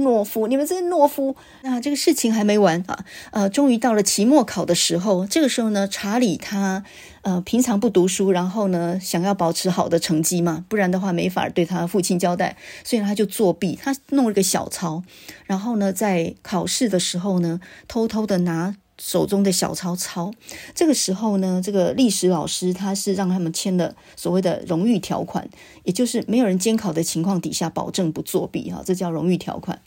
[0.00, 1.36] 懦夫，你们这些懦夫！
[1.62, 5.26] 那这个事情还没完啊，呃，终于到了期末考的时候。
[5.26, 6.84] 这个时候呢，查理他
[7.22, 13.78] 呃平常不读书，然后呢想要保持好的成绩嘛，不然的话没法对他父亲交代，所以他就作弊。
[13.80, 15.02] 他弄了个小抄，
[15.46, 18.76] 然后呢在考试的时候呢，偷偷的拿。
[18.98, 20.32] 手中的小抄抄，
[20.74, 25.48] 这个时候呢，这个历史老师他是让他们签了所谓的荣誉条款，
[25.82, 29.80] 也就是没有人监考的情况底下，保证不作弊哈，这叫荣誉条款。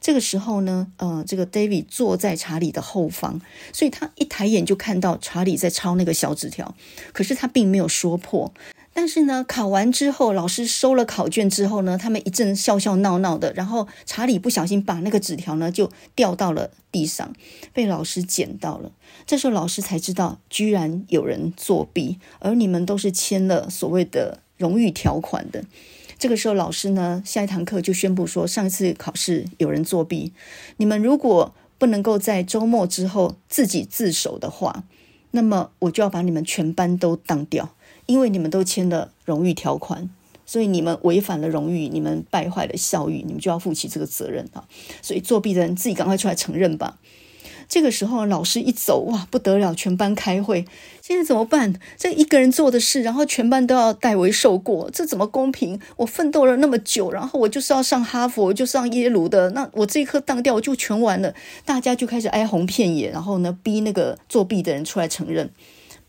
[0.00, 3.40] 这个时候呢，呃，这个 David 坐在查理的后方，
[3.72, 6.74] 所以他一抬眼就看到查理在抄那个小纸条，
[7.12, 8.52] 可是他并没有说破。
[8.94, 13.52] 但是呢，考完之后，老师收了考卷之后呢，他们一阵笑笑闹闹的。
[13.54, 17.32] 然后查理不小心把那个纸条呢就掉到了地上，
[17.72, 18.92] 被老师捡到了。
[19.26, 25.64] 这时候老师才知道，居然有人作弊，而你们都是签了所谓的荣誉条款的。
[26.18, 30.32] 这个时候老师呢，下一堂课就宣布说，上一次考试有人作弊，
[30.76, 34.84] 你们如果不能够在周末之后自己自首的话，
[35.30, 37.74] 那么我就要把你们全班都当掉。
[38.06, 40.10] 因为你们都签了荣誉条款，
[40.44, 44.64] 所以你们违反了荣誉，你们败坏了校誉，你们就要负起这个责任啊！
[45.00, 46.98] 所以作弊的人自己赶快出来承认吧。
[47.68, 50.66] 这个时候老师一走，哇，不得了，全班开会，
[51.00, 51.72] 现在怎么办？
[51.96, 55.80] 这一个人做的事，然后全班都要代为受过，这怎么公平？
[55.96, 61.34] 我奋斗了那么久，然后我就是要上哈佛，就上耶鲁的，那我这一科当掉，我就全完了。
[61.64, 65.50] 大家就开始哀鸿遍野，然后呢，逼那个作弊的人出来承认。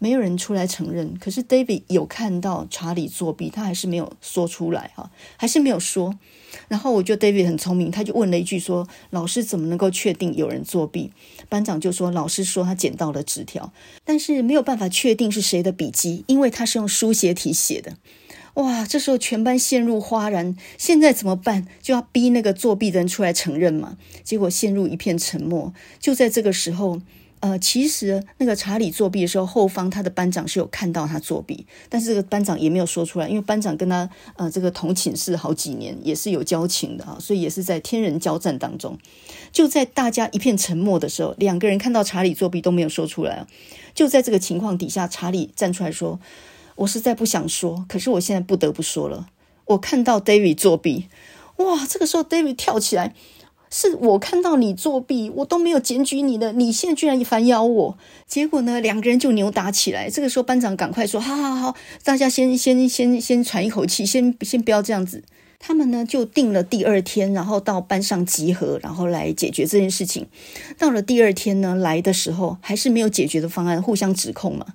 [0.03, 6.19] 没有人出来承认，可是 David 有看到查理作弊，他还是没有说出来哈，还是没有说。
[6.67, 11.13] 然后我觉得 David 很聪明，他就问了一句说：“老师怎么能够确定有人作弊？”
[11.47, 13.71] 班长就说：“老师说他捡到了纸条，
[14.03, 17.95] 但是没有办法确定是谁的笔迹，因为他是用书写体写的。”
[18.55, 21.65] 哇，这时候全班陷入哗然，现在怎么办？
[21.81, 23.95] 就要逼那个作弊的人出来承认嘛？
[24.25, 25.73] 结果陷入一片沉默。
[26.01, 26.99] 就在这个时候。
[27.43, 38.97] 呃，其实那个查理作弊的时候，后方他的班长是有看到他作弊，但是这个班长也没有说出来，因为班长跟他呃这个同寝室好几年，也是有交情的啊，所以也是在天人交战当中。
[39.51, 43.45] 就在大家一片沉默的时候，两个人看到查理作弊都没有说出来。
[43.93, 46.21] 就在这个情况底下，查理站出来说
[46.77, 49.27] ：“我实在不想说，可是我现在不得不说了。
[49.65, 51.09] 我看到 David 作弊，
[51.57, 51.85] 哇！
[51.85, 53.13] 这个时候 David 跳起来，
[53.75, 57.97] 是我看到你作弊，我都没有检举你的，你现在居然反咬我！
[58.27, 60.07] 结果呢，两个人就扭打起来。
[60.11, 65.23] 这个时候班长赶快说：“好好好，大家先先先先喘一口气，先先不要这样子。”
[65.57, 70.27] 他们呢就定了第二天，然后到班上集合，然后来解决这件事情。
[70.77, 74.67] 到了第二天呢，来的时候还是没有解决的方案，互相指控嘛。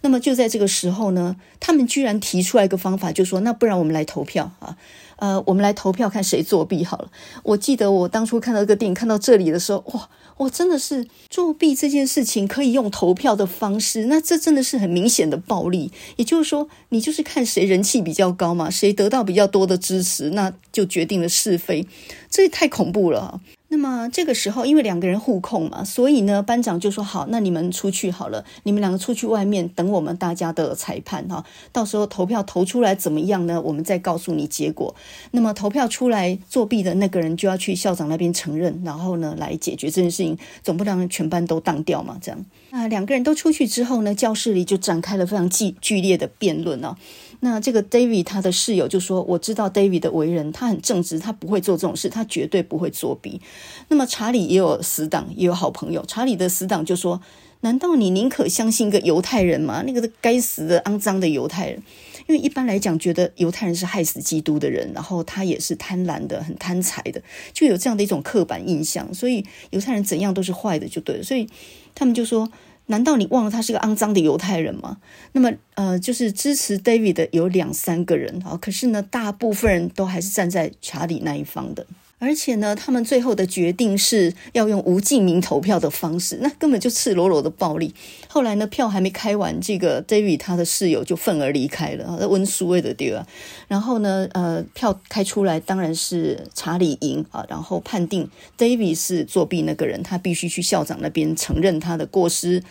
[0.00, 4.78] 那么就在这个时候呢，他们居然提出来一个方法，就说：“那不然我们来投票啊。”
[5.16, 7.10] 呃，我们来投票看谁作弊好了。
[7.42, 15.90] 我记得我当初看到这个电影看到这里的时候，哇，我真的是作弊这件事情可以用投票的方式，那这真的是很明显的暴力。
[16.16, 21.86] 也就是说，你就是看谁人气比较高嘛，谁得到比较多的支持，那就决定了是非。
[22.30, 23.40] 这也太恐怖了。
[23.76, 31.44] 那么这个时候，因为两个人互控嘛，所以呢，班长就说：“好，那你们出去好了，你们两个出去外面等我们大家的裁判哈。
[31.72, 33.60] 到时候投票投出来怎么样呢？
[33.60, 34.94] 我们再告诉你结果。
[35.32, 42.16] 那么投票出来作弊的那个人就要去校长那边承认，然后呢来解决这件事情，总不能全班都当掉嘛。
[42.18, 46.96] 这样，那两个人都出去之后呢，教室里就展开了非常剧剧烈的辩论啊。”
[47.40, 53.40] 那这个 David 他的室友就说：“我知道 David 的为人，他很正直，他不会做这种事，他绝对不会作弊。”
[53.88, 56.04] 那么查理也有死党，也有好朋友。
[56.06, 57.20] 查理的死党就说
[57.60, 59.82] ：“难道你宁可相信一个犹太人吗？
[59.86, 61.82] 那个该死的、肮脏的犹太人！
[62.26, 67.22] 因为一般来讲，觉得犹太人是害死基督的人，然后他也是贪婪的、很贪财的，
[67.52, 69.12] 就有这样的一种刻板印象。
[69.14, 71.22] 所以犹太人怎样都是坏的，就对了。
[71.22, 71.48] 所以
[71.94, 72.50] 他们就说。”
[72.86, 74.98] 难道你忘了他是个肮脏的犹太人吗？
[75.32, 81.86] 那么，呃，就是支持 David 的有两三个人啊，可是呢，大部分人都还是站在查理那一方的。
[82.18, 87.94] 而且呢，他们最后的决定是要用无记名投票的方式，那根本就赤裸裸的暴力。
[88.26, 93.26] 后来呢，票还没开完，这个 David 他的室友就愤而离开了，温书位的对吧？
[93.68, 102.62] 然后呢，呃，票开出来，当然是查理赢啊，然后判定 David 是作弊那个人，他必须去校长那边承认他的过失。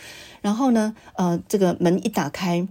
[0.41, 2.67] 然后呢，呃，这个门一打开。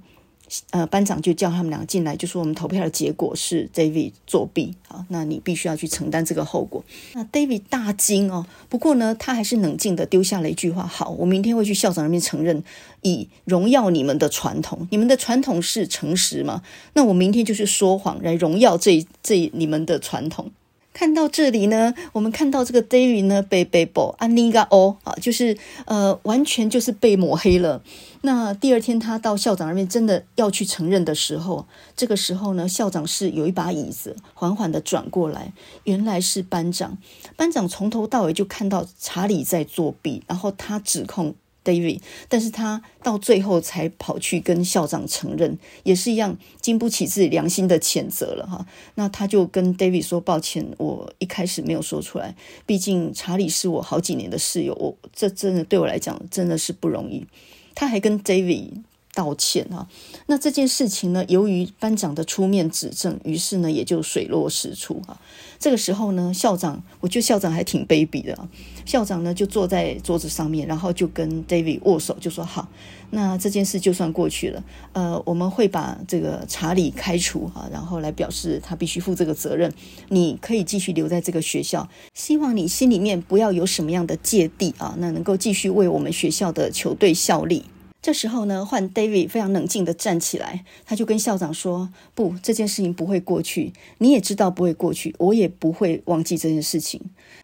[0.71, 6.85] 呃，班长就叫他们两个进来，就说我们投票的结果是 David 作弊啊，那你必须要去承担这个后果。
[7.15, 12.63] 那 David 大惊哦，不过呢，他还是冷静地丢下了一句话：好，我明天会去校长那边承认，
[13.03, 14.87] 以荣耀你们的传统。
[14.91, 16.63] 你们的传统是诚实吗？
[16.95, 20.51] 那我明天就是说谎来荣耀这这你们的传统。
[20.93, 27.83] 看到这里呢，我们看到这个 David 呢被被捕，安妮嘎哦啊，就是呃，完全就是被抹黑了。
[28.27, 35.53] 那第二天他到校长那边真的要去承认的时候，这个时候呢，校长是有一把椅子缓缓的转过来，
[35.85, 36.97] 原来是班长。
[37.37, 41.35] 班长从头到尾就看到查理在作弊，然后他指控。
[41.65, 48.67] David，但是他到最后才跑去跟校长承认，也是一样经不起自己良心的谴责了哈。
[48.97, 57.27] 那他就跟 David 说：“抱歉，我一开始没有说出来，毕竟查理是我好几年的室友，我这真的对我来讲真的是不容易。”
[57.75, 58.83] 他还跟 David。
[59.15, 59.89] 道歉啊，
[60.27, 65.21] 那这件事情呢，由于班长的出面指证，于是呢也就水落石出啊。
[65.59, 68.49] 这个时候呢，校长，我觉得校长还挺卑鄙的啊。
[68.85, 72.69] 校长呢就坐在桌子上面，然后就跟 David 握手，就说：“好，
[73.11, 74.63] 那这件事就算过去了。
[74.93, 79.73] 呃，我们会把这个查理开除啊，然后来表示他必须负这个责任。
[80.09, 87.65] 你可以继续留在这个学校，希望你心里面不要有什么样的芥蒂啊，那能够继续为我们学校的球队效力。”
[88.05, 93.73] 这时候呢，换 David 非常冷静地站起来，他就跟校长说：“不，这件事情不会过去。
[93.97, 97.01] 你也知道不会过去，我也不会忘记这件事情。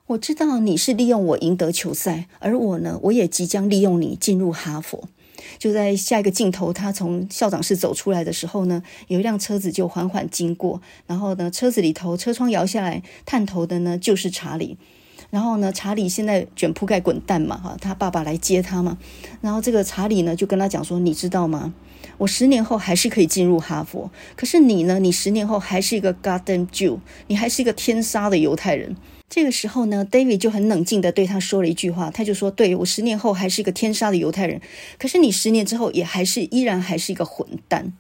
[0.09, 5.09] 我知道你是利用我赢得球赛，而我呢，我也即将利用你进入哈佛。”
[5.59, 14.77] 就在下一个镜头，他从校长室走出来的时候呢，有一辆车子就缓缓经过，然后呢，车子里头车窗摇下来，探头的呢就是查理。
[15.31, 18.99] 然后呢，查理现在卷铺盖滚蛋嘛，哈，他爸爸来接他嘛。
[19.41, 21.73] 然后这个查理呢，就跟他讲说：“你知道吗？
[22.19, 24.99] 我十年后还是可以进入哈佛，可是你呢？
[24.99, 28.97] 你十年后还是一个 Garden Jew，你还是一个天杀的犹太人。”
[29.31, 34.61] 这个时候呢，David 就很冷静地对他说了一句话，他就说：“对，我十年后还是一个天杀的犹太人，
[34.99, 37.93] 可是你十年之后也还是依然还是一个混蛋。”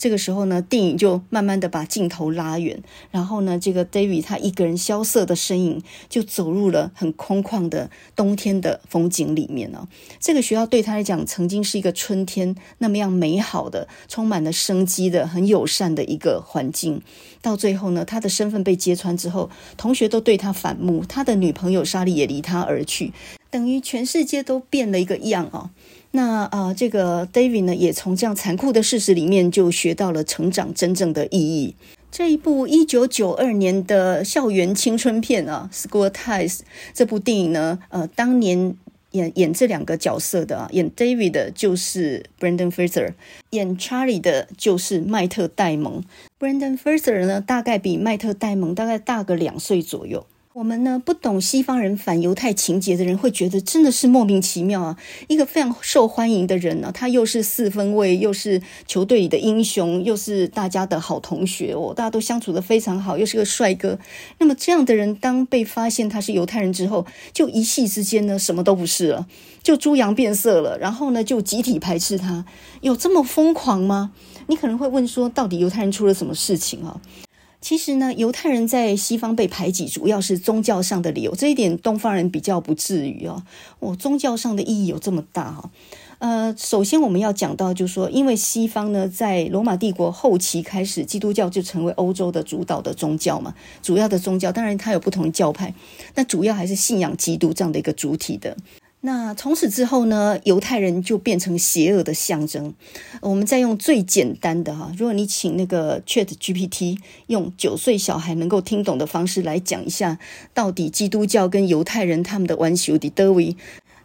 [0.00, 9.86] 这个时候呢，电影就慢慢的把镜头拉远，然后呢，这个 David 他一个人萧瑟的身影就走入了很空旷的冬天的风景里面了。
[10.18, 17.02] 这个学校对他来讲曾经是一个春天那么样美好的、充满了生机的、很友善的一个环境。
[17.42, 23.12] 到最后呢，他的身份被揭穿之后，同学都对他反目，他的女朋友莎莉也离他而去，
[23.50, 25.68] 等于全世界都变了一个样啊。
[26.12, 31.74] 那啊、这个 David 呢，也从这样残酷的事实里面就学到了成长真正的意义。
[32.10, 36.58] 这一部一九九二年的校园青春片啊，《School Ties》
[36.92, 38.74] 这部电影呢，呃，当年
[39.12, 43.12] 演演这两个角色的啊，演 David 的就是 Brendan Fraser，
[43.50, 46.02] 演 Charlie 的就是麦特戴蒙。
[46.40, 50.26] Brendan Fraser 呢，大概比麦特戴蒙大概大个两岁左右。
[50.52, 54.98] 我们呢，不懂西方人反犹太情节的人会觉得真的是莫名其妙啊！
[55.28, 63.96] 一个非常受欢迎的人呢、他又是四分卫，又是球队里的英雄，又是大家的好同学哦，大家都相处得非常好，又是个帅哥。
[64.38, 69.28] 那么这样的人，当被发现他是犹太人之后，就一夕之间呢，什么都不是了，
[69.62, 72.44] 就猪羊变色了，然后呢，就集体排斥他。
[72.80, 74.10] 有这么疯狂吗？
[74.48, 77.00] 你可能会问说，到底犹太人出了什么事情啊？
[77.60, 81.34] 其实呢，犹太人在西方被排挤，主要是宗教上的理由。
[81.34, 83.42] 这一点东方人比较不至于哦。
[83.80, 85.70] 哦，宗教上的意义有这么大哈？
[86.20, 94.50] 呃，首先我们要讲到，就是说，因为西方呢，在罗马帝国后期开始，基督教就成为欧洲的主导的宗教嘛，主要的宗教。
[94.50, 95.74] 当然，它有不同的教派，
[96.14, 98.56] 那主要还是信仰基督这样的一个主体的。
[99.02, 102.74] 那从此之后呢，犹太人就变成邪恶的象征。
[103.22, 106.98] 我们再用最简单的哈，如果你请那个 Chat GPT
[107.28, 110.18] 用九岁小孩能够听懂的方式来讲一下，
[110.52, 113.56] 到底基督教跟犹太人他们的关系的德维，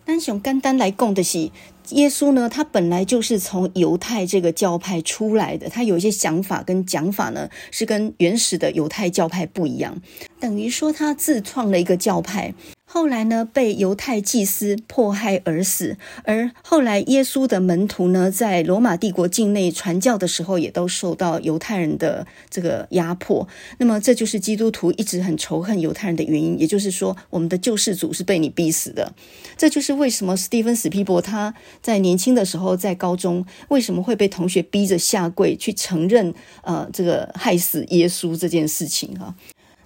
[0.06, 1.52] 单从简单来讲的是。
[1.90, 10.02] 耶稣呢，他本来就是从犹太这个教派出来的，他有一些想法跟讲法呢，是跟原始的犹太教派不一样，
[10.40, 12.56] 等于说他自创了一个教派。
[12.96, 15.98] 后来呢，被犹太祭司迫害而死。
[16.24, 23.46] 而后来，耶稣的门徒呢，在罗马帝国境内传教的时候，也都受到犹太人的这个压迫。
[23.80, 26.58] 那么，这就是基督徒一直很仇恨犹太人的原因。
[26.58, 29.14] 也就是说，我们的救世主是被你逼死的。
[29.58, 36.34] 这就是为什么史蒂芬·史皮伯他在年轻的时候，在高中为什么会被同学逼着下跪去承认
[36.64, 39.36] 呃这个害死耶稣这件事情哈。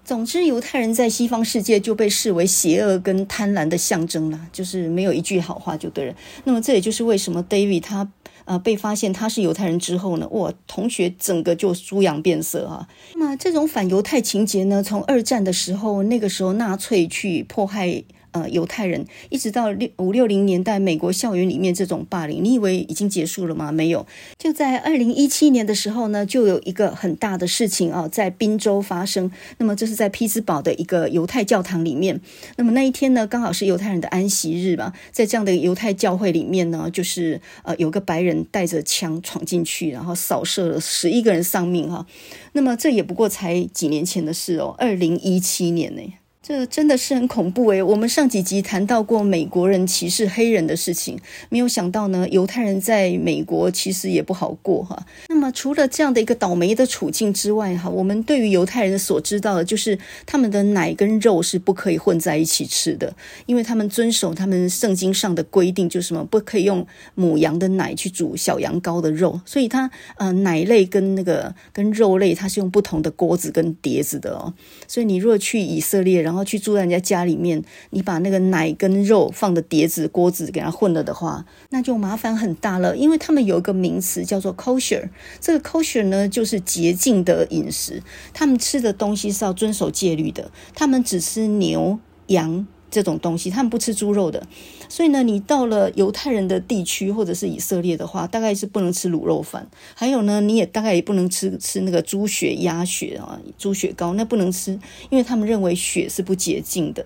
[0.09, 6.15] 总之，犹太人在西方世界就被视为邪恶跟贪婪的象征了，就是没有一句好话就对了。
[6.45, 8.11] 那么，这也就是为什么 David 他
[8.45, 12.87] 呃被发现他是犹太人之后呢，哇，同学整个就猪羊变色啊。
[13.13, 18.03] 那么，这种反犹太情节呢，从二战的时候，那个时候纳粹去迫害。
[18.31, 23.71] 呃，犹太人一直到六五六零年代，美国校园里面这种霸凌，你以为已经结束了吗？
[23.71, 24.05] 没有，
[24.37, 29.31] 就在二零一七年的时候呢，就有一个很大的事情啊，在宾州发生。
[29.57, 32.19] 那么这是在匹兹堡的一个犹太教堂里面。
[32.57, 42.05] 那么那一天呢，刚好是犹太人的安息日嘛，在这样的犹太教会里面呢，就是呃，有个白人带着枪闯进去，然后扫射了十一个人丧命哈。
[42.53, 46.01] 那么这也不过才几年前的事哦，二零一七年呢。
[46.41, 51.19] 这真的是很恐怖诶，我们上几集谈到过美国人歧视黑人的事情，
[51.49, 55.05] 没有想到呢，犹太人在美国其实也不好过哈。
[55.27, 63.13] 那么除了这样的一个倒霉的处境之外哈，我们对于犹太人所知道的就是他们的奶跟肉是不可以混在一起吃的，
[63.45, 74.53] 因为他们遵守他们圣经上的规定，就是什么不可以用母羊的奶去煮小羊羔的肉，所以它呃奶类跟那个跟肉类它是用不同的锅子跟碟子的哦。
[74.87, 82.95] 所以你若去以色列，然后去住在人家家里面，你把那个奶跟肉放的碟子、锅子给它混了的话，那就麻烦很大了。
[82.95, 85.09] 因为他们有一个名词叫做 kosher，
[85.41, 92.67] 这个 kosher 呢就是洁净的饮食，他们吃的东西是要遵守戒律的，他们只吃牛羊。
[92.91, 94.45] 这种东西，他们不吃猪肉的，
[94.87, 104.79] 所以呢，你到了犹太人的地区或者是以色列的话，大概是不能吃卤肉饭，还有呢，你也大概也不能吃吃那个猪血、鸭血啊，猪血糕，那不能吃，
[105.09, 107.05] 因为他们认为血是不洁净的。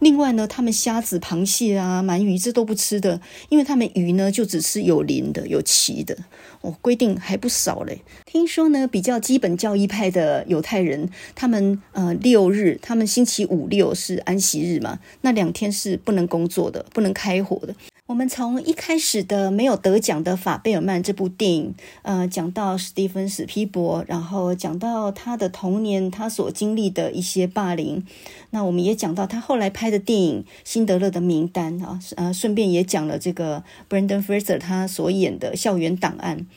[0.00, 3.20] 另外呢，他们虾子、螃蟹啊、鳗鱼这都不吃的，
[3.50, 6.16] 因为他们鱼呢就只吃有鳞的、有鳍的。
[6.60, 8.02] 哦，规定还不少嘞。
[8.26, 17.74] 听说呢，比较基本教义派的犹太人，他们呃六日，他们星期五六是安息日嘛，那两天是不能工作的，不能开火的。
[18.10, 28.04] 我们从一开始的没有得奖的法贝尔曼这部电影，呃，讲到史蒂芬史皮伯，然后讲到他的童年，他所经历的一些霸凌。
[28.50, 36.48] 那我们也讲到他后来拍的电影《辛德勒的名单》啊，呃，顺便也讲了这个 Brendan Fraser 他所演的校园档案。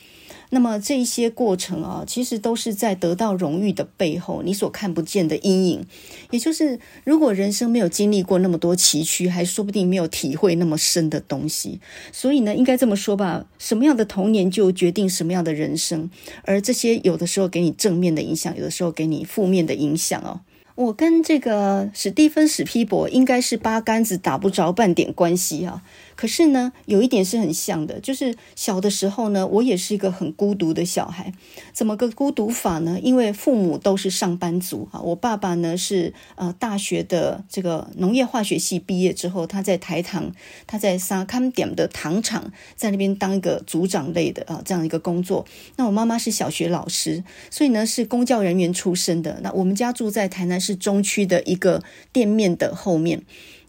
[0.50, 5.86] 那么这一些过程啊，其实都是在得到荣誉的背后，你所看不见的阴影。
[6.30, 11.80] 也就是，如果人生没有经历过那么多崎岖，还说不定没有体会那么深的东西。
[12.12, 16.10] 所以呢，应该这么说吧：什么样的童年就决定什么样的人生。
[16.44, 20.40] 而这些有的时候给你正面的影响，有的时候给你负面的影响哦。
[20.76, 25.82] 我跟这个史蒂芬史匹柏应该是八竿子打不着半点关系啊。
[26.16, 31.32] 可是呢，有一点是很像的，就是小的时候呢，我也是一个很孤独的小孩。
[31.72, 32.98] 怎么个孤独法呢？
[33.02, 35.00] 因为父母都是上班族啊。
[35.00, 40.32] 我爸爸呢是呃大学的这个农业化学系毕业之后，他在台糖，
[40.66, 45.44] 他在沙康点的糖厂，在那边当一个组长类的啊这样一个工作。
[45.76, 49.40] 那我妈妈是小学老师，所以呢是公教人员出身的。
[49.42, 53.22] 那我们家住在台南市中区的一个店面的后面。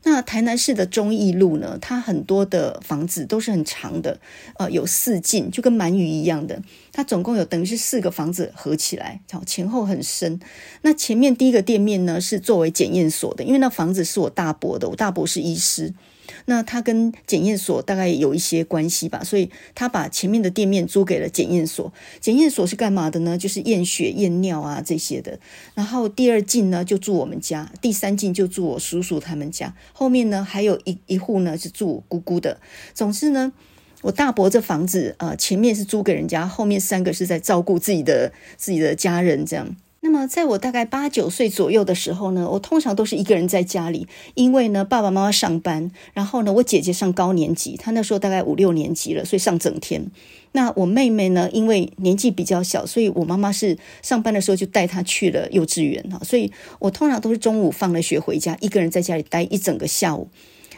[0.08, 4.20] 那台南市的忠义路呢，它很多的房子都是很长的，
[4.58, 6.62] 呃，有四进，就跟鳗鱼一样的。
[6.94, 10.40] 它总共有等于是四个房子合起来，好，前后很深。
[10.84, 15.94] 那前面第一个店面呢，是作为检验所的，因为那房子是我大伯的，我大伯是医师。
[16.46, 21.92] 那他跟检验所大概有一些关系吧，所以他把前面的店面租给了检验所。
[22.20, 23.38] 检验所是干嘛的呢？
[23.38, 25.40] 就是验血、验尿啊这些的。
[25.74, 29.74] 然后第二进呢就住我们家，第三进就住我叔叔他们家。
[29.94, 32.60] 后面呢还有一一户呢是住我姑姑的。
[32.94, 33.52] 总之呢，
[34.02, 39.76] 我大伯这房子呃前面是租给人家，后面三个是在照顾自己的自己的家人这样。
[40.06, 50.06] 那么，在我大概八九岁左右的时候呢，我通常都是一个人在家里，因为呢，爸爸妈妈上班，然后呢，我姐姐上高年级，她那时候大概五六年级了，所以上整天。
[50.52, 60.30] 那我妹妹呢，因为年纪比较小，所以我妈妈是上班的时候就带她去了幼稚园哈，所以我通常都是中午放了学回家，一个人在家里待一整个下午。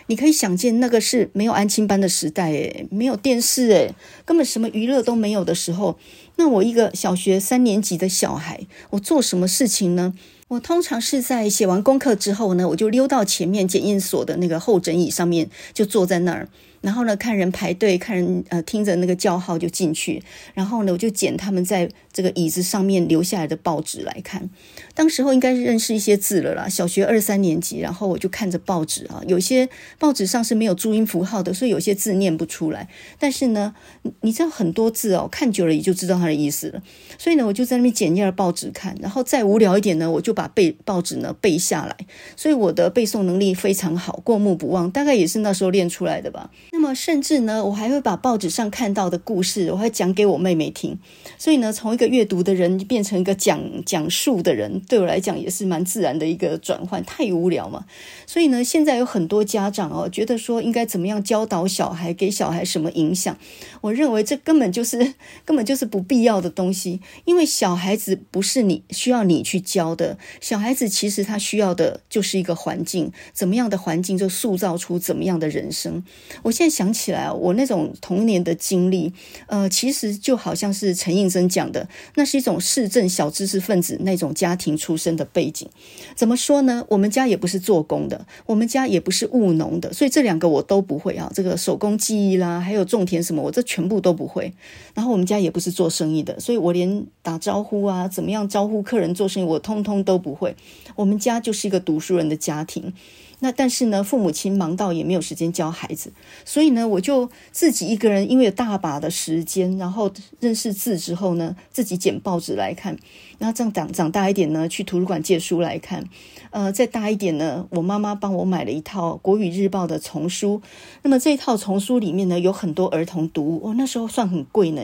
[0.07, 3.93] 你可以想见，那个是没有安亲班的时代，诶，没有电视，诶，
[4.25, 5.97] 根本什么娱乐都没有的时候。
[6.37, 10.13] 那我一个小学三年级的小孩，我做什么事情呢？
[10.49, 16.47] 我通常是在写完功课之后呢，我就溜到前面检验所的那个候诊椅上面，就坐在那儿。
[16.81, 20.21] 然后呢，看人排队，看人呃，听着那个叫号就进去。
[20.53, 24.49] 然后呢，我就捡他们在这个椅子上面留下来的报纸来看。
[24.93, 27.79] 当时候应该是认识一些字了啦，小学二三年级。
[27.79, 29.67] 然后我就看着报纸啊，有些
[29.99, 32.87] 报纸上是没有注音符号的，所以有些字念不出来。
[33.19, 33.75] 但是呢，
[34.21, 36.81] 你知道很多字哦，看久了也就知道它的意思了。
[37.17, 38.95] 所以呢，我就在那边捡一页报纸看。
[39.01, 41.95] 然后再无聊一点呢，我就把背报纸呢背下来。
[42.35, 46.49] 所以我的背诵能力非常好，过目不忘，大概也是那时候练出来的吧。
[46.87, 50.97] 么，甚至呢，我还会把报纸上看到的故事，我会讲给我妹妹听。
[51.37, 57.03] 所以呢，从一个阅读的人变成一个讲讲述的人，对我来讲也是蛮自然的一个转换。
[57.05, 57.85] 太无聊嘛，
[58.25, 63.37] 所以呢，现在有很多家长哦，觉得说应该怎么样教导小孩，给小孩什么影响？
[63.81, 65.13] 我认为这根本就是
[65.45, 76.03] 根本就是不必要的东西，因为小孩子不是你需要你去教的，小孩子其实他需要的就是一个环境，怎么样的环境就塑造出怎么样的人生。
[76.43, 79.11] 我现在想起来，我那种童年的经历，
[79.47, 85.67] 呃，其实就好像是陈映真讲的，那是一种市镇小知识分子那种家庭出身的背景。
[86.13, 86.85] 怎么说呢？
[86.89, 91.31] 我们家也不是做工的，我们家也不是务农的，所以这两个我都不会啊。
[91.33, 94.53] 这个手工技艺啦，还有种田什么，我这全部都不会。
[94.93, 100.55] 然后我们家也不是做生意的，所以我连打招呼啊，怎么样招呼客人做生意，我通通都不会。
[100.95, 102.93] 我们家就是一个读书人的家庭。
[103.39, 106.11] 那但是呢，父母亲忙到也没有时间教孩子，
[106.43, 112.97] 所以呢，我就自己一个人，因为有大把的时间，然后认识字之后呢，自己捡报纸来看，
[113.37, 116.03] 然后这样长长大一点呢，去图书馆借书来看，
[116.49, 120.61] 呃，再大一点呢，我妈妈帮我买了一套《国语日报》的丛书，
[121.03, 124.81] 那么这一套丛书里面呢，有很多儿童读物，哦，那时候算很贵呢。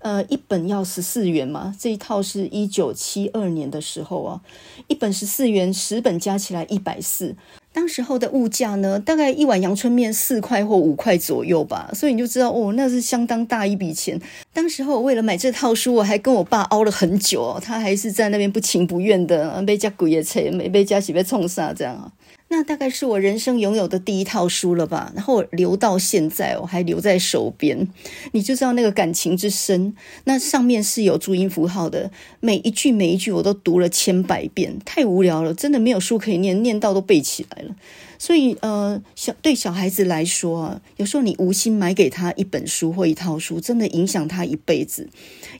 [0.00, 4.42] 呃，一本要十四元嘛，这一套是一九七二年的时候啊，
[4.88, 7.36] 一本十四元，十本加起来一百四。
[7.74, 14.18] 当时候的物价呢，大概一碗阳春面四块或五块左右吧，所以你就知道哦，那是相当大一笔钱。
[14.52, 22.08] 当时候我为了买这套书，我还跟我爸熬了很久，他还是在那边不情不愿的，被家鬼也催，没被家洗被冲杀这样啊。
[22.56, 27.88] 那大概是我人生拥有的第一套书了吧，然后我留到现在，我还留在手边，
[28.30, 29.92] 你就知道那个感情之深。
[30.22, 37.74] 那上面是有注音符号的，每一句每一句我都读了千百遍，太无聊了，真的没有书可以念，念到都背起来了。
[38.18, 45.08] 所以，呃，小对小孩子来说啊，有时候你无心买给他一本书或一套书，真的影响他一辈子。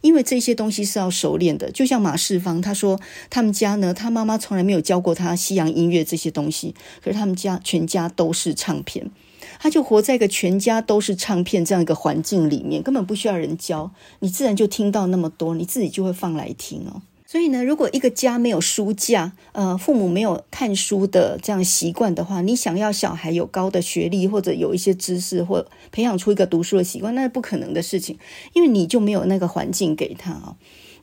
[0.00, 1.70] 因为这些东西是要熟练的。
[1.70, 3.00] 就像马世芳他说，
[3.30, 9.10] 他们家呢，他妈妈从来没有教过他西洋音乐这些东西，可是他们家全家都是唱片，
[9.58, 13.90] 他就活在一个全家都是唱片这样一个环境里面，根本不需要人教，
[14.20, 17.02] 你自然就听到那么多，你自己就会放来听哦。
[17.34, 28.16] 所以呢，如果一个家没有书架，呃，父母没有看书的这样习惯的话，你想要小孩有高的学历或者有一些知识或培养出一个读书的习惯，那是不可能的事情，
[28.52, 30.54] 因为你就没有那个环境给他啊。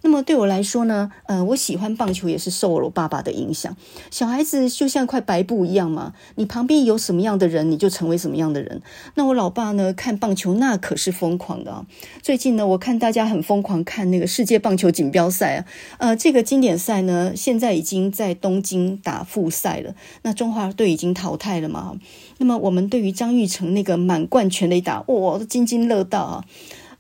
[0.04, 3.76] 那么对我来说呢，呃，我喜欢棒球也是受了我爸爸的影响。
[4.10, 8.82] 小孩子就像块白布一样嘛，你旁边有什么样的人，你就成为什么样的人。
[9.16, 11.86] 那我老爸呢，看棒球那可是疯狂的啊。
[12.22, 15.66] 最近呢，我看大家很疯狂看那个世界棒球锦标赛啊，
[16.00, 19.94] 呃，这个经典赛呢，现在已经在东京打复赛了。
[20.24, 21.96] 那中华队已经淘汰了嘛？
[22.40, 26.46] 那么我们对于张玉成那个满贯全垒打，哇，都津津乐道啊。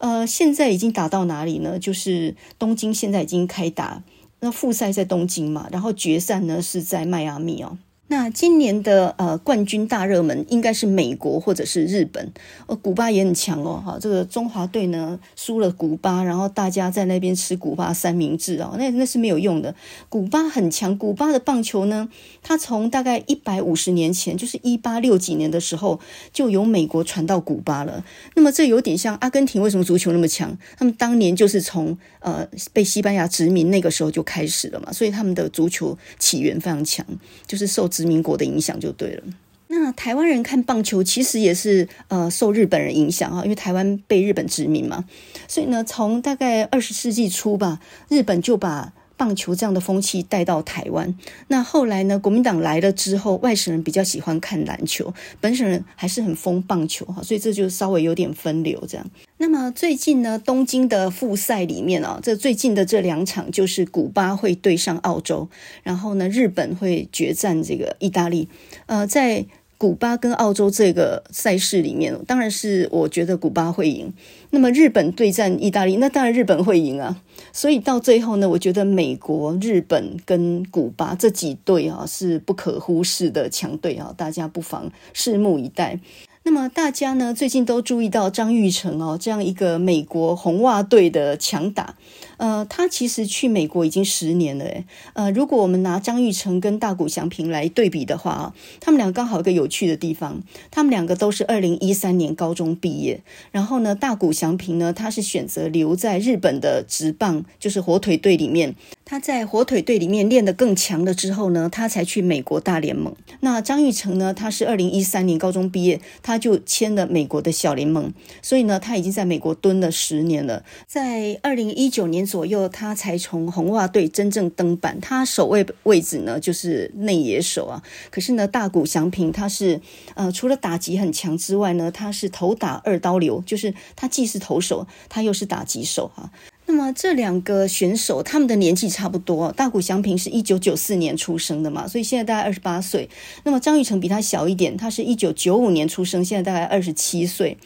[0.01, 1.77] 呃，现在已经打到哪里呢？
[1.77, 4.01] 就是东京现在已经开打，
[4.39, 7.77] 那复赛在东京嘛，然后决赛呢是在迈阿密哦。
[8.11, 12.29] 那今年的呃冠军大热门应该是美国或者是日本，
[12.67, 19.73] 呃，古巴也很强哦，哈，这个中华队呢输了古巴，然后大家在那边吃古巴三明治哦，那那是没有用的。
[20.09, 22.09] 古巴很强，古巴的棒球呢，
[22.43, 26.01] 它从大概一百五十年前，就是一八六几年的时候，
[26.33, 28.03] 就由美国传到古巴了。
[28.35, 30.57] 那么这有点像阿根廷为什么足球那么强？
[30.77, 37.05] 他们当年就是从呃被西班牙殖民那个时候就开始了嘛，所以他们的足球起源非常强，
[37.47, 37.87] 就是受。
[37.91, 39.23] 殖殖民国的影响就对了。
[39.67, 45.05] 那台湾人看棒球其实也是呃受日本人影响啊，因为台湾被日本殖民嘛，
[45.47, 47.79] 所以呢，从大概二十世纪初吧，
[48.09, 51.15] 日本就把棒球这样的风气带到台湾。
[51.47, 59.09] 那后来呢，国民党来了之后，外省人比较喜欢看篮球，本省人还是很疯棒球哈，所以这就稍微有点分流这样。
[59.41, 65.49] 那么最近呢，东京的复赛里面啊，这最近的这两场就是古巴会对上澳洲，
[65.81, 68.47] 然后呢，日本会决战这个意大利。
[68.85, 69.43] 呃，在
[69.79, 74.13] 古巴跟澳洲这个赛事里面，当然是我觉得古巴会赢。
[74.51, 77.19] 那么日本对战意大利，那当然日本会赢啊。
[77.51, 85.99] 所以到最后呢，我觉得美国、日本跟古巴这几队啊是不可忽视的强队啊，大家不妨拭目以待。
[86.43, 91.95] 那么大家呢最近都注意到张玉成哦这样一个美国红袜队的强打。
[92.41, 94.83] 呃，他其实去美国已经十年了诶。
[95.13, 103.21] 呃，如果我们拿张玉成跟大谷翔平来对比的话啊，他们俩刚好一个有趣的地方，他们两个都是二零一三年高中毕业。
[103.51, 108.73] 然后呢，大谷翔平呢，他是选择留在日本的职棒，就是火腿队里面。
[109.05, 113.13] 他在火腿队里面练得更强了之后呢，他才去美国大联盟。
[113.41, 118.11] 那张玉成呢，他是二零一三年高中毕业，他就签了美国的小联盟，
[118.41, 120.63] 所以呢，他已经在美国蹲了十年了。
[120.87, 124.99] 在二零一九年左右，他才从红袜队真正登板。
[125.01, 127.83] 他守卫位置呢，就是内野手啊。
[128.09, 129.81] 可是呢，大谷翔平他是
[130.13, 136.31] 呃，除了打击很强之外呢，他是投打二刀流，就是他既是投手，他又是打击手哈、啊。
[136.67, 139.51] 那么这两个选手，他们的年纪差不多。
[139.51, 143.09] 大谷翔平是一九九四年出生的嘛，所以现在大概二十八岁。
[143.43, 147.57] 那么张玉成比他小一点，他是一九九五年出生，现在大概二十七岁，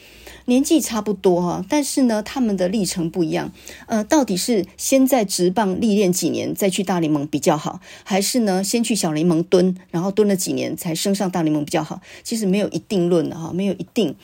[0.46, 1.66] 年纪差不多哈。
[1.70, 3.52] 但是呢，他们的历程不一样。
[3.88, 12.02] 呃，到底是先在职棒历练几年再去大联盟比较好，还是呢先去小联盟蹲，然后蹲了几年才升上大联盟比较好？
[12.24, 14.16] 其实没有一定论的哈，没有一定。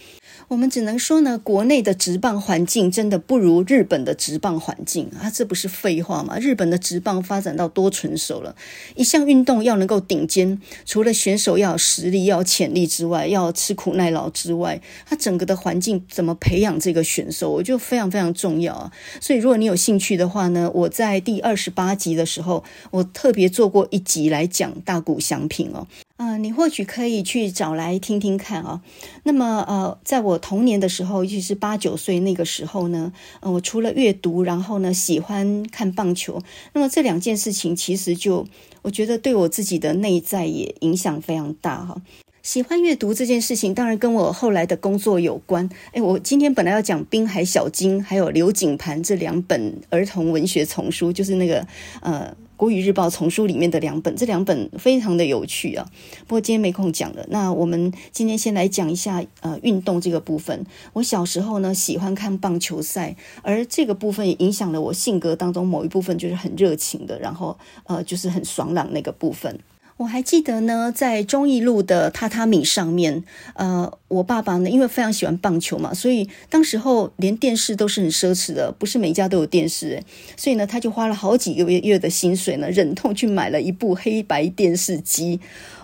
[0.52, 6.38] 我们只能说呢，国内的职棒环境真的不如日本的职棒环境啊，这不是废话吗？
[6.38, 8.54] 日本的职棒发展到多成熟了，
[8.98, 18.92] 一项运动要能够顶尖，除了选手要有实力、要潜力之外，要吃苦耐劳之外，它整个的环境怎么培养这个选手，我觉得非常非常重要啊。
[19.22, 25.88] 所以如果你有兴趣的话呢，我在第二十八集的时候，我特别做过一集来讲大谷翔平哦。
[26.24, 28.80] 嗯、你或许可以去找来听听看啊。
[29.24, 36.40] 那么，呃，在我童年的时候，尤其是八九岁那个时候呢，呃，我除了阅读，然后呢，喜欢看棒球。
[36.74, 38.46] 那么这两件事情，其实就
[38.84, 42.00] 我觉得对我自己的内在也影响非常大哈。
[42.44, 45.68] 喜欢阅读这件事情，当然跟我后来的工作有关。
[45.94, 51.66] 诶，我今天本来要讲《滨海小金》还有《刘景盘》这两本儿童文学丛书，就是那个
[52.02, 52.32] 呃。
[52.62, 55.90] 国语日报丛书里面的两本，这两本非常的有趣啊。
[56.28, 57.26] 不过今天没空讲了。
[57.30, 60.64] 那我们今天先来讲一下呃运动这个部分。
[60.94, 69.58] 我小时候呢喜欢看棒球赛，而这个部分也影响了我性格当中某一部分，就是很热情的，然后呃就是很爽朗那个部分。
[70.02, 73.24] 我还记得呢，在中义路的榻榻米上面，
[73.54, 80.02] 呃，我爸爸呢，因为非常喜欢棒球嘛，所以当时候连电视都是很奢侈的，不是每家都有电视，
[80.36, 85.40] 所以呢，他就花了好几个月月的薪水呢，忍痛去买了一部黑白电视机。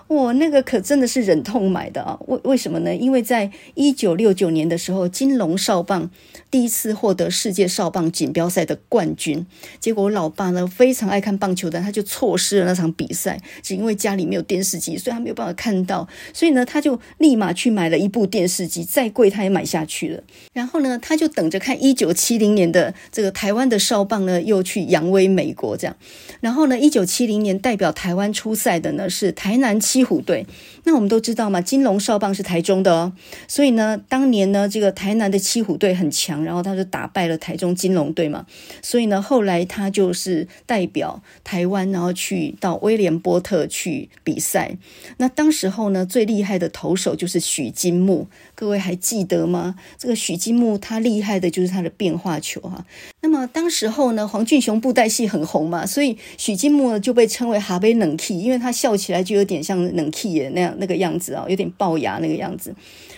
[0.08, 2.20] 我那个可真的是忍痛买的啊！
[2.28, 2.96] 为为什么呢？
[2.96, 6.12] 因为在一九六九年的时候，金龙少棒
[6.52, 9.46] 第一次获得世界少棒锦标赛的冠军。
[9.80, 16.08] 结果我老爸呢非常爱看棒球的，他就错失了那场比赛，只因为家里没有电视机，所以他没有办法看到。
[16.32, 18.28] 所以呢，他就立马去买了一部。
[18.28, 20.22] 电视机，再贵他也买下去了。
[20.52, 25.96] 然后呢，他就等着看一九七零年的这个台湾的少棒呢，又去扬威美国这样。
[26.42, 30.46] 然后呢，一九七零年代表台湾出赛的呢是台南七西湖对
[30.88, 33.12] 那我们都知道嘛，金龙少棒是台中的哦，
[33.46, 38.46] 所以呢，当年呢这个台南的七虎队很强，然后他就打败了台中金龙队嘛。
[38.82, 44.78] 所以呢，后来他就是代表台湾，然后去到威廉波特去比赛。
[45.18, 49.76] 那当时候呢，最厉害的投手就是许金木，各位还记得吗？
[49.98, 52.86] 这个许金木他厉害的就是他的变化球哈。
[53.20, 62.74] 那么当时候呢，黄俊雄布袋戏很红嘛，所以许金木呢就被称为哈贝冷气，因为他笑起来就有点像冷气的那样那个样子啊，有点龅牙那个样子。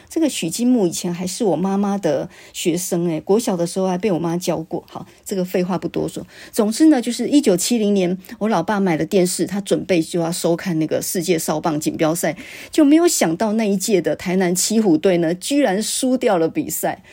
[0.10, 4.84] 这个许金木以前还是我妈妈的学生诶，国小的时候还被我妈教过。
[4.90, 6.26] 好，这个废话不多说。
[6.52, 12.36] 总之呢，就是一九七零年，我老爸买了电视，他准备就要收看那个世界少棒锦标赛，
[12.72, 17.04] 就没有想到那一届的台南七虎队呢，居然输掉了比赛。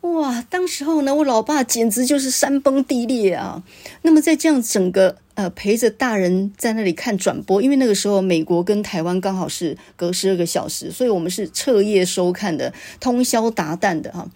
[0.00, 3.62] 哇，当时候呢，我老爸简直就是山崩地裂啊！
[4.02, 14.28] 那么在这样整个呃陪着大人在那里看转播，因为那个时候美国跟台湾刚好是隔十二个小时，所以我们是彻夜收看的，通宵达旦的哈。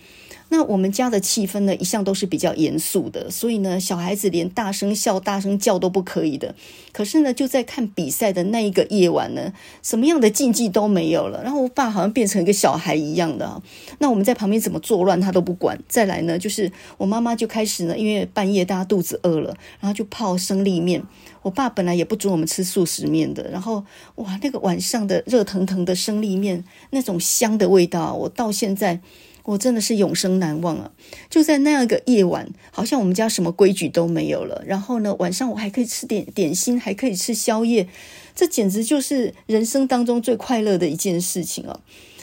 [0.48, 6.54] 那我们家的气氛呢，一向都是比较严肃的，所以呢，小孩子连大声笑、大声叫都不可以的。
[6.92, 11.42] 可是呢，就在看比赛的那一个夜晚呢，什么样的禁忌都没有了。
[11.42, 13.60] 然后我爸好像变成一个小孩一样的，
[13.98, 15.76] 那我们在旁边怎么作乱，他都不管。
[15.88, 21.02] 再来呢，就是我妈妈就开始呢，因为半夜大家肚子饿了，然后就泡生力面。
[21.42, 23.84] 我爸本来也不准我们吃素食面的，然后
[24.16, 29.00] 哇，那个晚上的热腾腾的生力面，那种香的味道，我到现在。
[29.46, 30.90] 我真的是永生难忘啊！
[31.30, 34.62] 就在那样一个夜晚，好像我们家什么规矩都没有了。
[34.66, 37.88] 然后呢，晚上我还可以吃点点心，还可以吃宵夜，
[38.34, 41.80] 这简直就是人生当中最快乐的一件事情哦。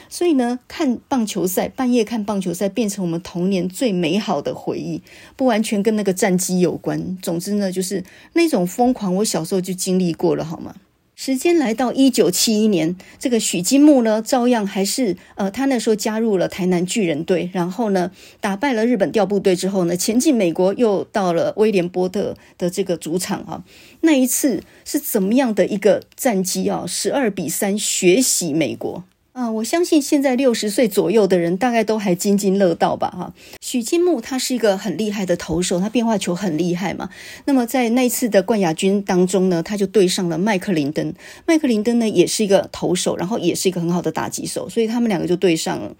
[0.09, 5.01] 所以呢，看棒球赛，半夜看棒球赛，变成我们童年最美好的回忆。
[5.35, 8.03] 不完全跟那个战绩有关，总之呢，就是
[8.33, 10.75] 那种疯狂，我小时候就经历过了，好吗？
[11.15, 18.11] 时间来到一九七一年，这个许金木呢，照样还是呃，他那时候加入了台南巨人队，然后呢，
[18.41, 23.63] 打败了日本调部队之后呢，前进美国，又到了威廉波特的这个主场啊。
[24.01, 26.85] 那一次是怎么样的一个战绩啊？
[26.87, 29.03] 十二比三血洗美国。
[29.33, 33.33] 啊，我相信现在六十岁左右的人大概都还津津乐道吧，哈。
[33.61, 37.09] 许金木他是一个很厉害的投手，他变化球很厉害嘛。
[37.45, 41.11] 那么在那次的冠亚军当中呢，他就对上了麦克林登。
[41.47, 45.95] 麦克林登呢也是一个投手，然后也是一个很好的打击手，所以他们两个就对上了。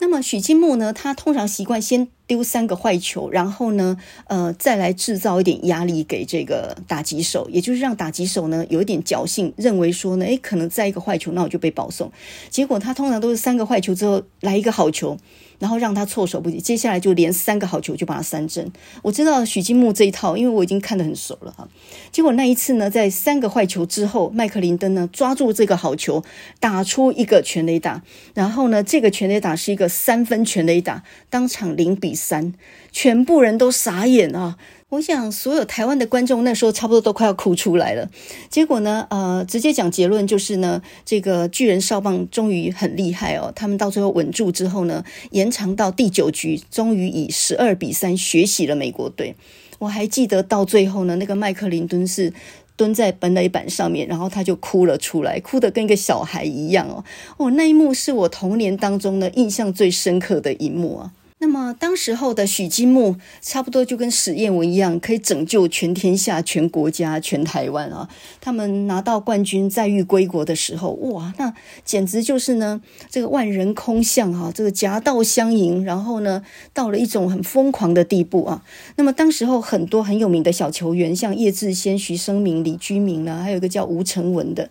[0.00, 3.98] 那么许金木呢，他通常习惯先丢三个坏球，然后呢，
[4.28, 12.10] 呃，再来制造一点压力给这个打击手，也就是让打击手呢有一点侥幸，认为说呢，诶，可能再一个坏球，那我就被保送。
[12.48, 15.18] 结果他通常都是三个坏球之后来一个好球。
[15.60, 18.68] 然后让他措手不及，接下来就连三个好球就把他三振。
[19.02, 21.68] 我知道许金木这一套，因为我已经看得很熟了哈。
[22.10, 26.24] 结果那一次呢，在三个坏球之后，麦克林登呢抓住这个好球，
[26.58, 28.02] 打出一个全垒打，
[28.34, 32.54] 然后呢，这个全垒打是一个三分全垒打，当场零比三，
[32.90, 34.56] 全部人都傻眼啊。
[34.90, 38.10] 我想，所有台湾的观众那时候差不多都快要哭出来了。
[38.48, 43.52] 结果呢，呃，直接讲结论就是呢，这个巨人少棒终于很厉害哦。
[43.54, 49.36] 他们到最后稳住之后呢，延长到第九局，终于以十二比三血洗了美国队。
[49.78, 52.32] 我还记得到最后呢，那个麦克林顿是
[52.74, 57.04] 蹲在本垒板上面，然后他就哭了出来，哭得跟一个小孩一样哦。
[57.36, 61.12] 哦，那一幕是我童年当中呢印象最深刻的一幕啊。
[61.42, 68.10] 那么，当时候的许金木差不多就跟史艳文一样，可以拯救全天下、全国家、全台湾啊！
[68.42, 78.62] 他们拿到冠军，载誉归国的时候，哇，那简直就是呢，这个万人空巷啊，这个夹道相迎，然后呢，到了一种很疯狂的地步啊！
[78.96, 84.68] 那么，当时候很多很有名的小球员，像叶志先、徐生明、李居明呢，还有一个叫吴成文的。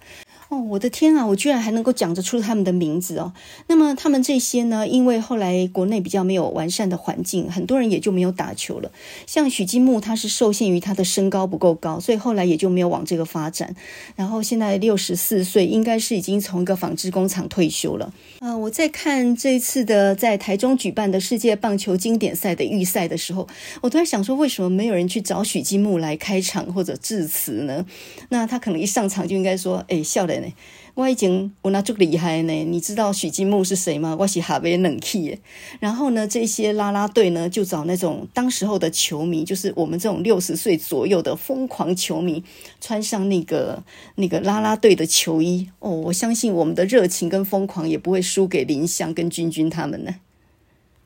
[0.49, 1.27] 哦，我的天啊！
[1.27, 3.33] 我居然还能够讲得出他们的名字哦。
[3.67, 8.91] 那么他们这些呢，因为后来国内比较没有完善的环境，很多人也就没有打球了。
[9.27, 13.75] 像许金木，他是受限于他的身高不够高，所以后来也就没有往这个发展。
[14.15, 18.11] 然后现在六十四岁，应该是已经从一个纺织工厂退休了。
[18.39, 23.47] 啊、我在看这次的在台中举办的世界棒球经典赛的预赛的时候，
[23.81, 27.85] 我突然想说，为什么没有人去找许金木来开场或者致辞呢？
[28.29, 30.53] 那他可能一上场就应该说：“哎，笑脸。”呢。
[30.95, 34.17] 我已经我那足厉害呢，你知道许金木是谁吗？
[34.19, 35.39] 我是哈维冷气。
[35.79, 42.43] 然后呢，这些拉拉队呢，就找那种当时候的球迷，就是我们这种六十岁左右的疯狂球迷，
[42.81, 43.81] 穿上那个
[44.15, 45.91] 那个拉拉队的球衣哦。
[45.91, 50.15] 我相信我们的热情跟疯狂也不会输给林湘跟君君他们呢。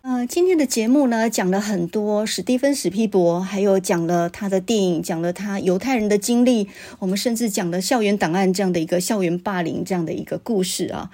[0.04, 6.68] 呃，今天的节目呢，讲了很多史蒂芬·史匹柏，还有讲了他的电影，讲了他犹太人的经历，
[7.00, 11.10] 我们甚至讲了校园档案这样的一个校园霸凌这样的一个故事啊。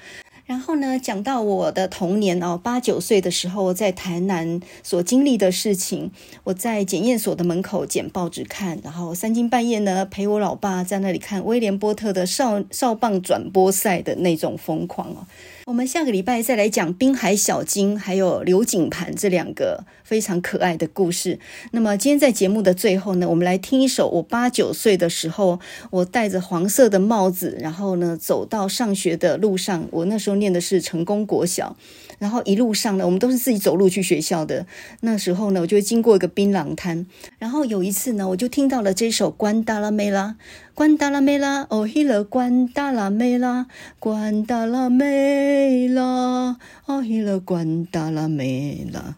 [0.48, 6.10] 然后呢，讲到我的童年哦，八九岁的时候在台南所经历的事情，
[6.46, 15.28] 我在检验所的门口捡报纸看，然后三更半夜呢陪我老爸在那里看威廉波特的少少棒转播赛的那种疯狂哦。
[15.70, 21.38] 我们下个礼拜再来讲滨海小金还有刘景盘这两个非常可爱的故事。
[21.70, 25.60] 那么今天在节目的最后呢，我们来听一首我八九岁的时候，
[25.92, 29.88] 我戴着黄色的帽子，然后呢走到上学的路上。
[29.92, 31.78] 我那时候念的是成功国小，
[32.20, 34.68] 然后一路上呢，我们都是自己走路去学校的。
[35.02, 37.08] 那时候呢，我就会经过一个槟榔摊，
[37.40, 40.36] 然后有一次呢，我就听到了这首《关达拉梅拉》。
[40.76, 43.68] 关达拉梅拉，哦嘿了，关达拉梅拉，
[44.00, 49.16] 关达拉梅拉，哦嘿了，关达拉梅拉。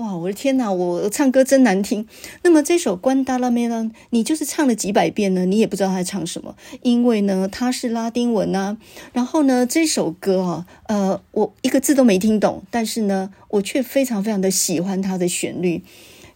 [0.00, 2.08] 哇，我的天哪，我唱歌真难听。
[2.42, 8.78] 那么这首关达拉梅拉，你就是唱了几百遍呢，你也不知道他唱什么，因为呢，它是拉丁文啊。
[9.12, 15.82] 然后呢，这首歌啊，呃，我一个字都没听懂，但是呢，我却非常非常的喜欢它的旋律。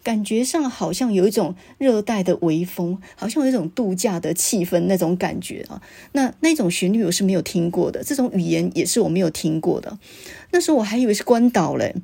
[0.02, 5.80] 感觉上好像有一种热带的微风，好像有一种度假的气氛那种感觉啊。
[6.12, 9.98] 那那种旋律我是没有听过的，这种语言也是我没有听过的。
[10.50, 11.94] 那时候我还以为是关岛嘞。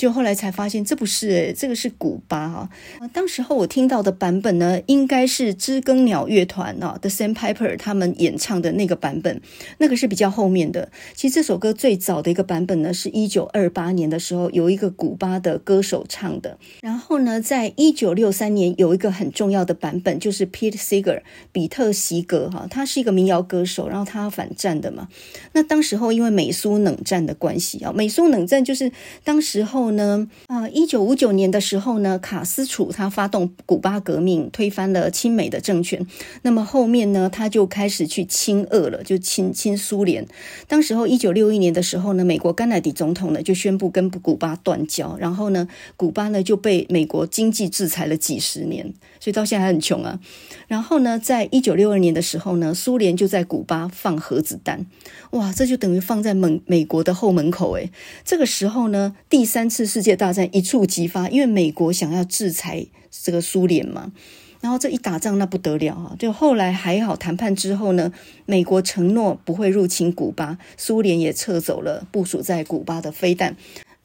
[0.00, 2.70] 就后来才发现，这不是诶，这个是古巴哈。
[3.12, 9.42] 当时候我听到的版本呢，应该是知更鸟乐团啊，The Sandpiper 他们演唱的那个版本，
[9.76, 10.90] 那个是比较后面的。
[11.12, 16.56] 其实这首歌最早的一个版本呢，是一九二八年的时候有一个古巴的歌手唱的。
[16.80, 21.20] 然后呢，在一九六三年有一个很重要的版本，就是 Pete Seeger
[21.52, 25.08] 比特席格哈，他是一个民谣歌手，然后他反战的嘛。
[25.52, 28.90] 那当时候因为美苏冷战的关系啊，美苏冷战就是
[29.22, 29.89] 当时候。
[29.92, 36.06] 呢，啊，一九五九年的时候呢，卡斯楚他发动古巴革命，推翻了亲美的政权。
[36.42, 40.26] 那么后面呢，他就开始去亲俄了，就亲亲苏联。
[40.68, 45.66] 当时候一九六一年的时候呢，美国甘乃迪总统呢就宣布跟古巴断交，然后呢，
[45.96, 50.20] 古巴呢就被美国经济制裁了几十年，所以到现在还很穷啊。
[50.68, 54.86] 然后呢，在一九六二年的时候呢，苏联就在古巴放核子弹，
[55.30, 57.90] 哇，这就等于放在美美国的后门口诶。
[58.24, 59.79] 这个时候呢，第三次。
[59.86, 64.12] 世界大战一触即发，因为美国想要制裁这个苏联嘛，
[64.60, 66.16] 然后这一打仗那不得了啊！
[66.18, 68.12] 就后来还好，谈判之后呢，
[68.46, 73.56] 美国承诺不会入侵古巴，苏联也撤走了部署在古巴的飞弹。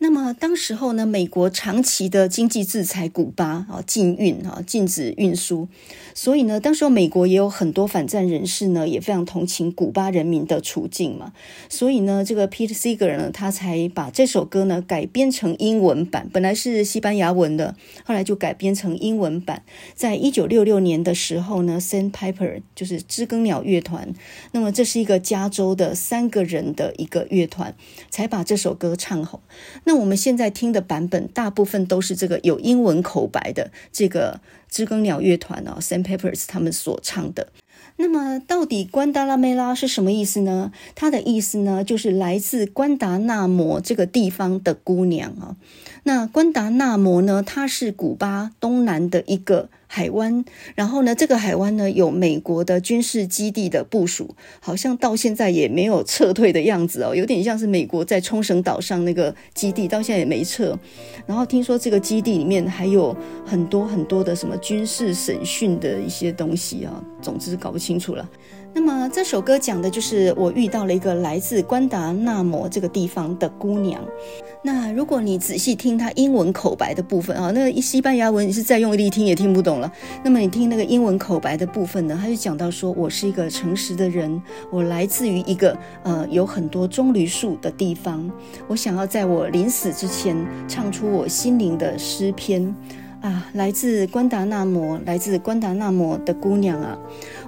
[0.05, 5.67] 那么当时候呢，美国长期的经济制裁古巴啊，禁运啊，禁止运输。
[6.13, 11.33] 所以呢，当时候美国也有很多反战人士呢，也非常同情古巴人民的处境嘛。
[11.69, 19.63] 所以呢，这个 Pete Seeger 呢，他才把这首歌呢改编成英文版，本来是西班牙文的，后来就改编成英文版。
[19.95, 24.13] 在一九六六年的时候呢，Sandpiper 就是知更鸟乐团，
[24.51, 27.75] 那么这是一个加州的三个人的一个乐团，
[28.11, 29.41] 才把这首歌唱红。
[29.85, 34.39] 那我们现在听的版本，大部分都是这个有英文口白的这个
[34.69, 37.47] 知更鸟乐团啊，Sandpipers 他们所唱的。
[37.97, 40.73] 那么，到底关达拉梅拉是什么意思呢？
[40.95, 45.55] 它的意思呢，就是来自关达纳摩这个地方的姑娘啊。
[46.03, 50.43] 那关达纳摩呢，它是古巴东南的一个海湾，
[50.75, 60.77] 然后呢，这个海湾呢有美国的军事基地的部署，好像到现在也没有撤退的样子哦，有点像是美国在冲绳岛上那个基地，到现在也没撤。
[61.25, 63.15] 然后听说这个基地里面还有
[63.45, 68.29] 很多很多的什么军事审讯的一些东西啊，总之搞不清楚了。
[68.75, 74.03] 那么这首歌讲的就是我遇到了一个来自关达纳摩这个地方的姑娘。
[74.61, 79.89] 那如果你仔细听她英文口白的部分啊，那个西班牙文你是再用力听也听不懂了。
[80.25, 88.29] 那么你听那个英文口白的部分呢，他就讲到说，我是一个诚实的人，我来自于一个呃有很多棕榈树的地方，
[88.67, 90.35] 我想要在我临死之前
[90.67, 92.75] 唱出我心灵的诗篇。
[93.25, 96.95] 啊，来自关达纳摩，来自关达纳摩的姑娘啊，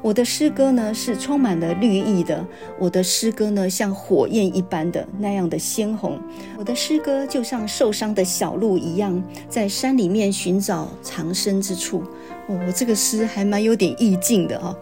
[0.01, 2.43] 我的诗歌呢是充满了绿意的，
[2.79, 6.19] 我的诗歌呢像火焰一般的那样的鲜红，
[6.57, 12.01] 我的诗歌就像受伤的小鹿一样，在山里面寻找藏身之处。
[12.47, 14.75] 哦，我这个诗还蛮有点意境的哈、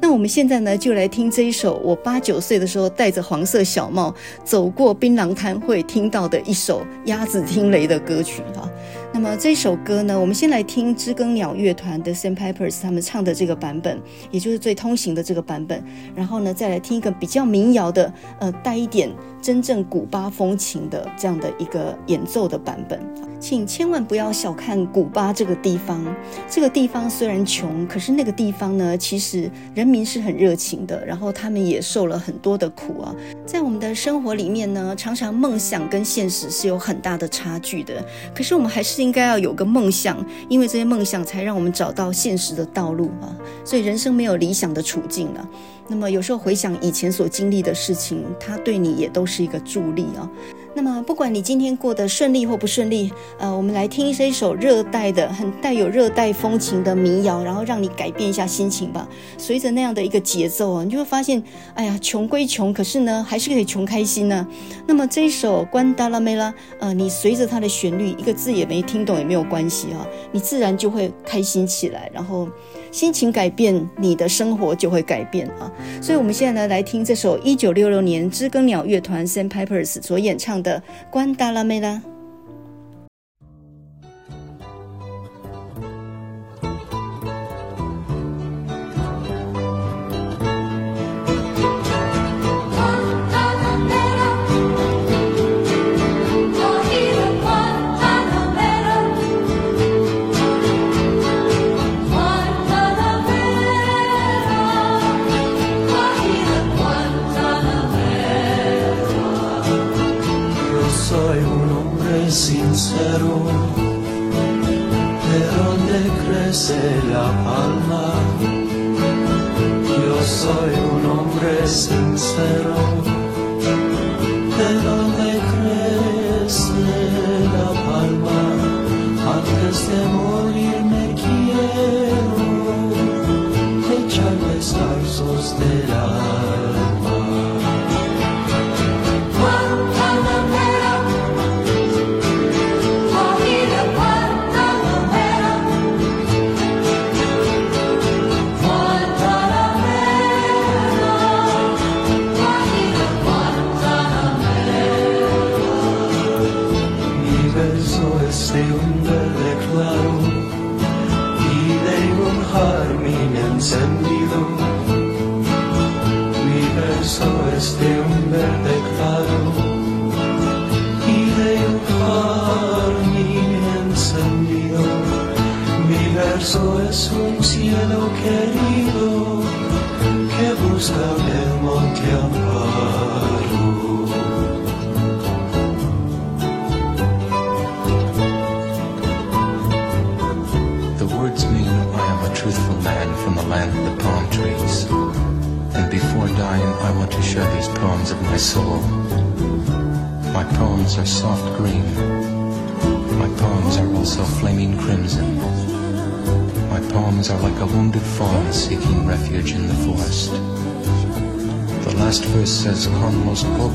[0.00, 8.70] 那我们现在呢，就来听这一首我八九岁的时候戴着黄色小帽走过槟榔摊会听到的一首鸭子听雷的歌曲哈。
[9.18, 13.98] 那么这首歌呢，我们先来听知更鸟乐团的 Sandpipers 他们唱的这个版本，
[14.30, 15.82] 也就是最通行的这个版本。
[16.14, 19.10] 然后呢，再来听一个比较民谣的，呃，带一点
[19.40, 23.00] 真正古巴风情的这样的一个演奏的版本。
[23.38, 26.04] 请千万不要小看古巴这个地方。
[26.48, 31.04] 这个地方虽然穷，可是那个地方呢，其实人民是很热情的。
[31.06, 33.14] 然后他们也受了很多的苦啊。
[33.46, 38.04] 在我们的生活里面呢，常常梦想跟现实是有很大的差距的。
[38.34, 43.30] 可是我们还是应该要有个梦想，因为这些梦想才让我们找到现实的道路啊。
[43.64, 45.48] 所以人生没有理想的处境了。
[45.86, 50.28] 那么有时候回想以前所经历的事情，它对你也都是一个助力啊。
[50.76, 59.08] 那么，不管你今天过得顺利或不顺利，呃，我们来听一首热带的、很带有热带风情的民谣，然后让你改变一下心情吧。
[59.38, 64.46] 随着那样的一个节奏啊，你就会发现，哎呀，穷归穷，可是呢，还是可以穷开心呢。
[64.86, 72.46] 那么这一首《关达拉梅拉》，呃，你随着它的旋律，一个字也没听懂也没有关系啊，你自然就会开心起来，然后。
[72.90, 75.70] 心情改变，你的生活就会改变啊！
[76.00, 80.78] 所以，我们现在呢，来听这首一九六六年知更鸟乐团 s a m p i p e r s 所演唱的
[81.10, 81.94] 《关达拉梅拉》。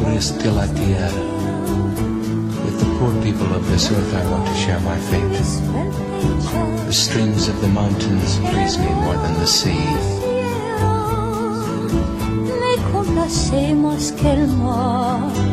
[0.03, 0.39] With
[2.79, 5.37] the poor people of this earth I want to share my fate.
[6.87, 9.85] The streams of the mountains please me more than the sea.
[12.91, 15.50] Conocemos que el mar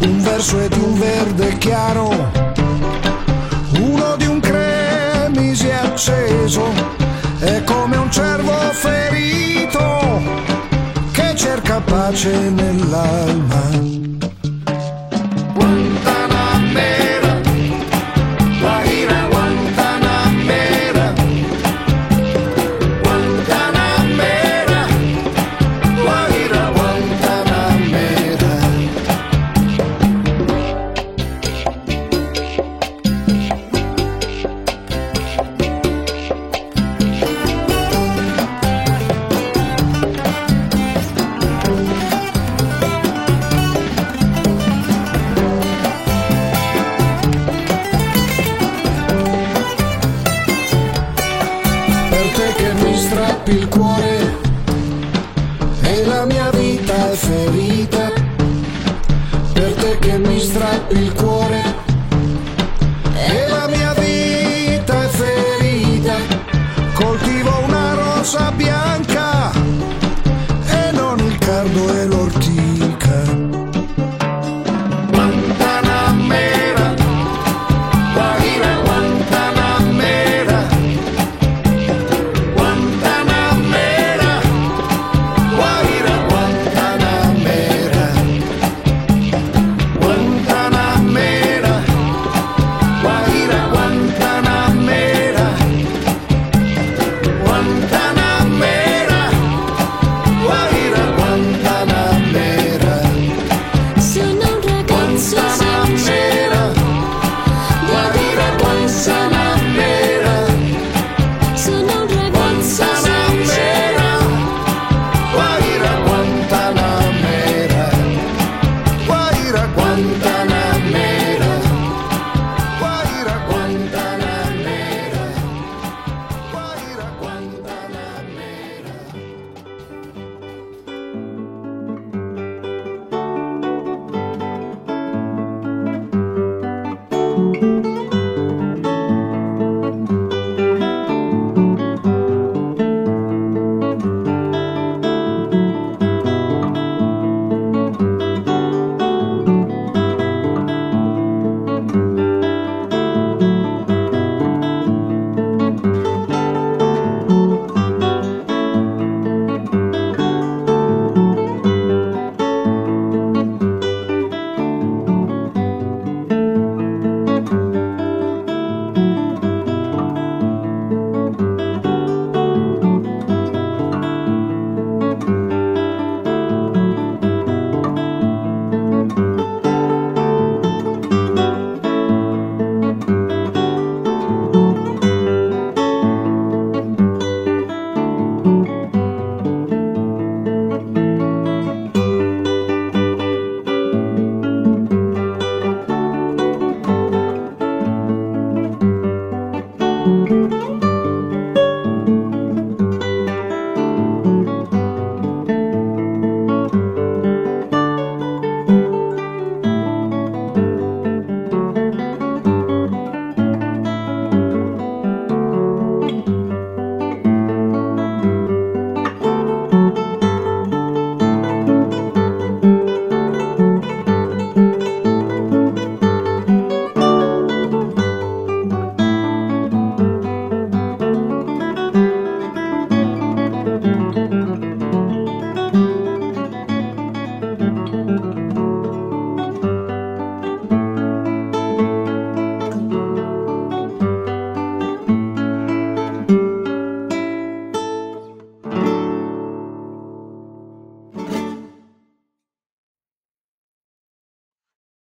[0.00, 2.30] Un verso è di un verde chiaro,
[3.80, 6.64] uno di un cremisi acceso,
[7.40, 10.22] è come un cervo ferito
[11.12, 13.95] che cerca pace nell'alma.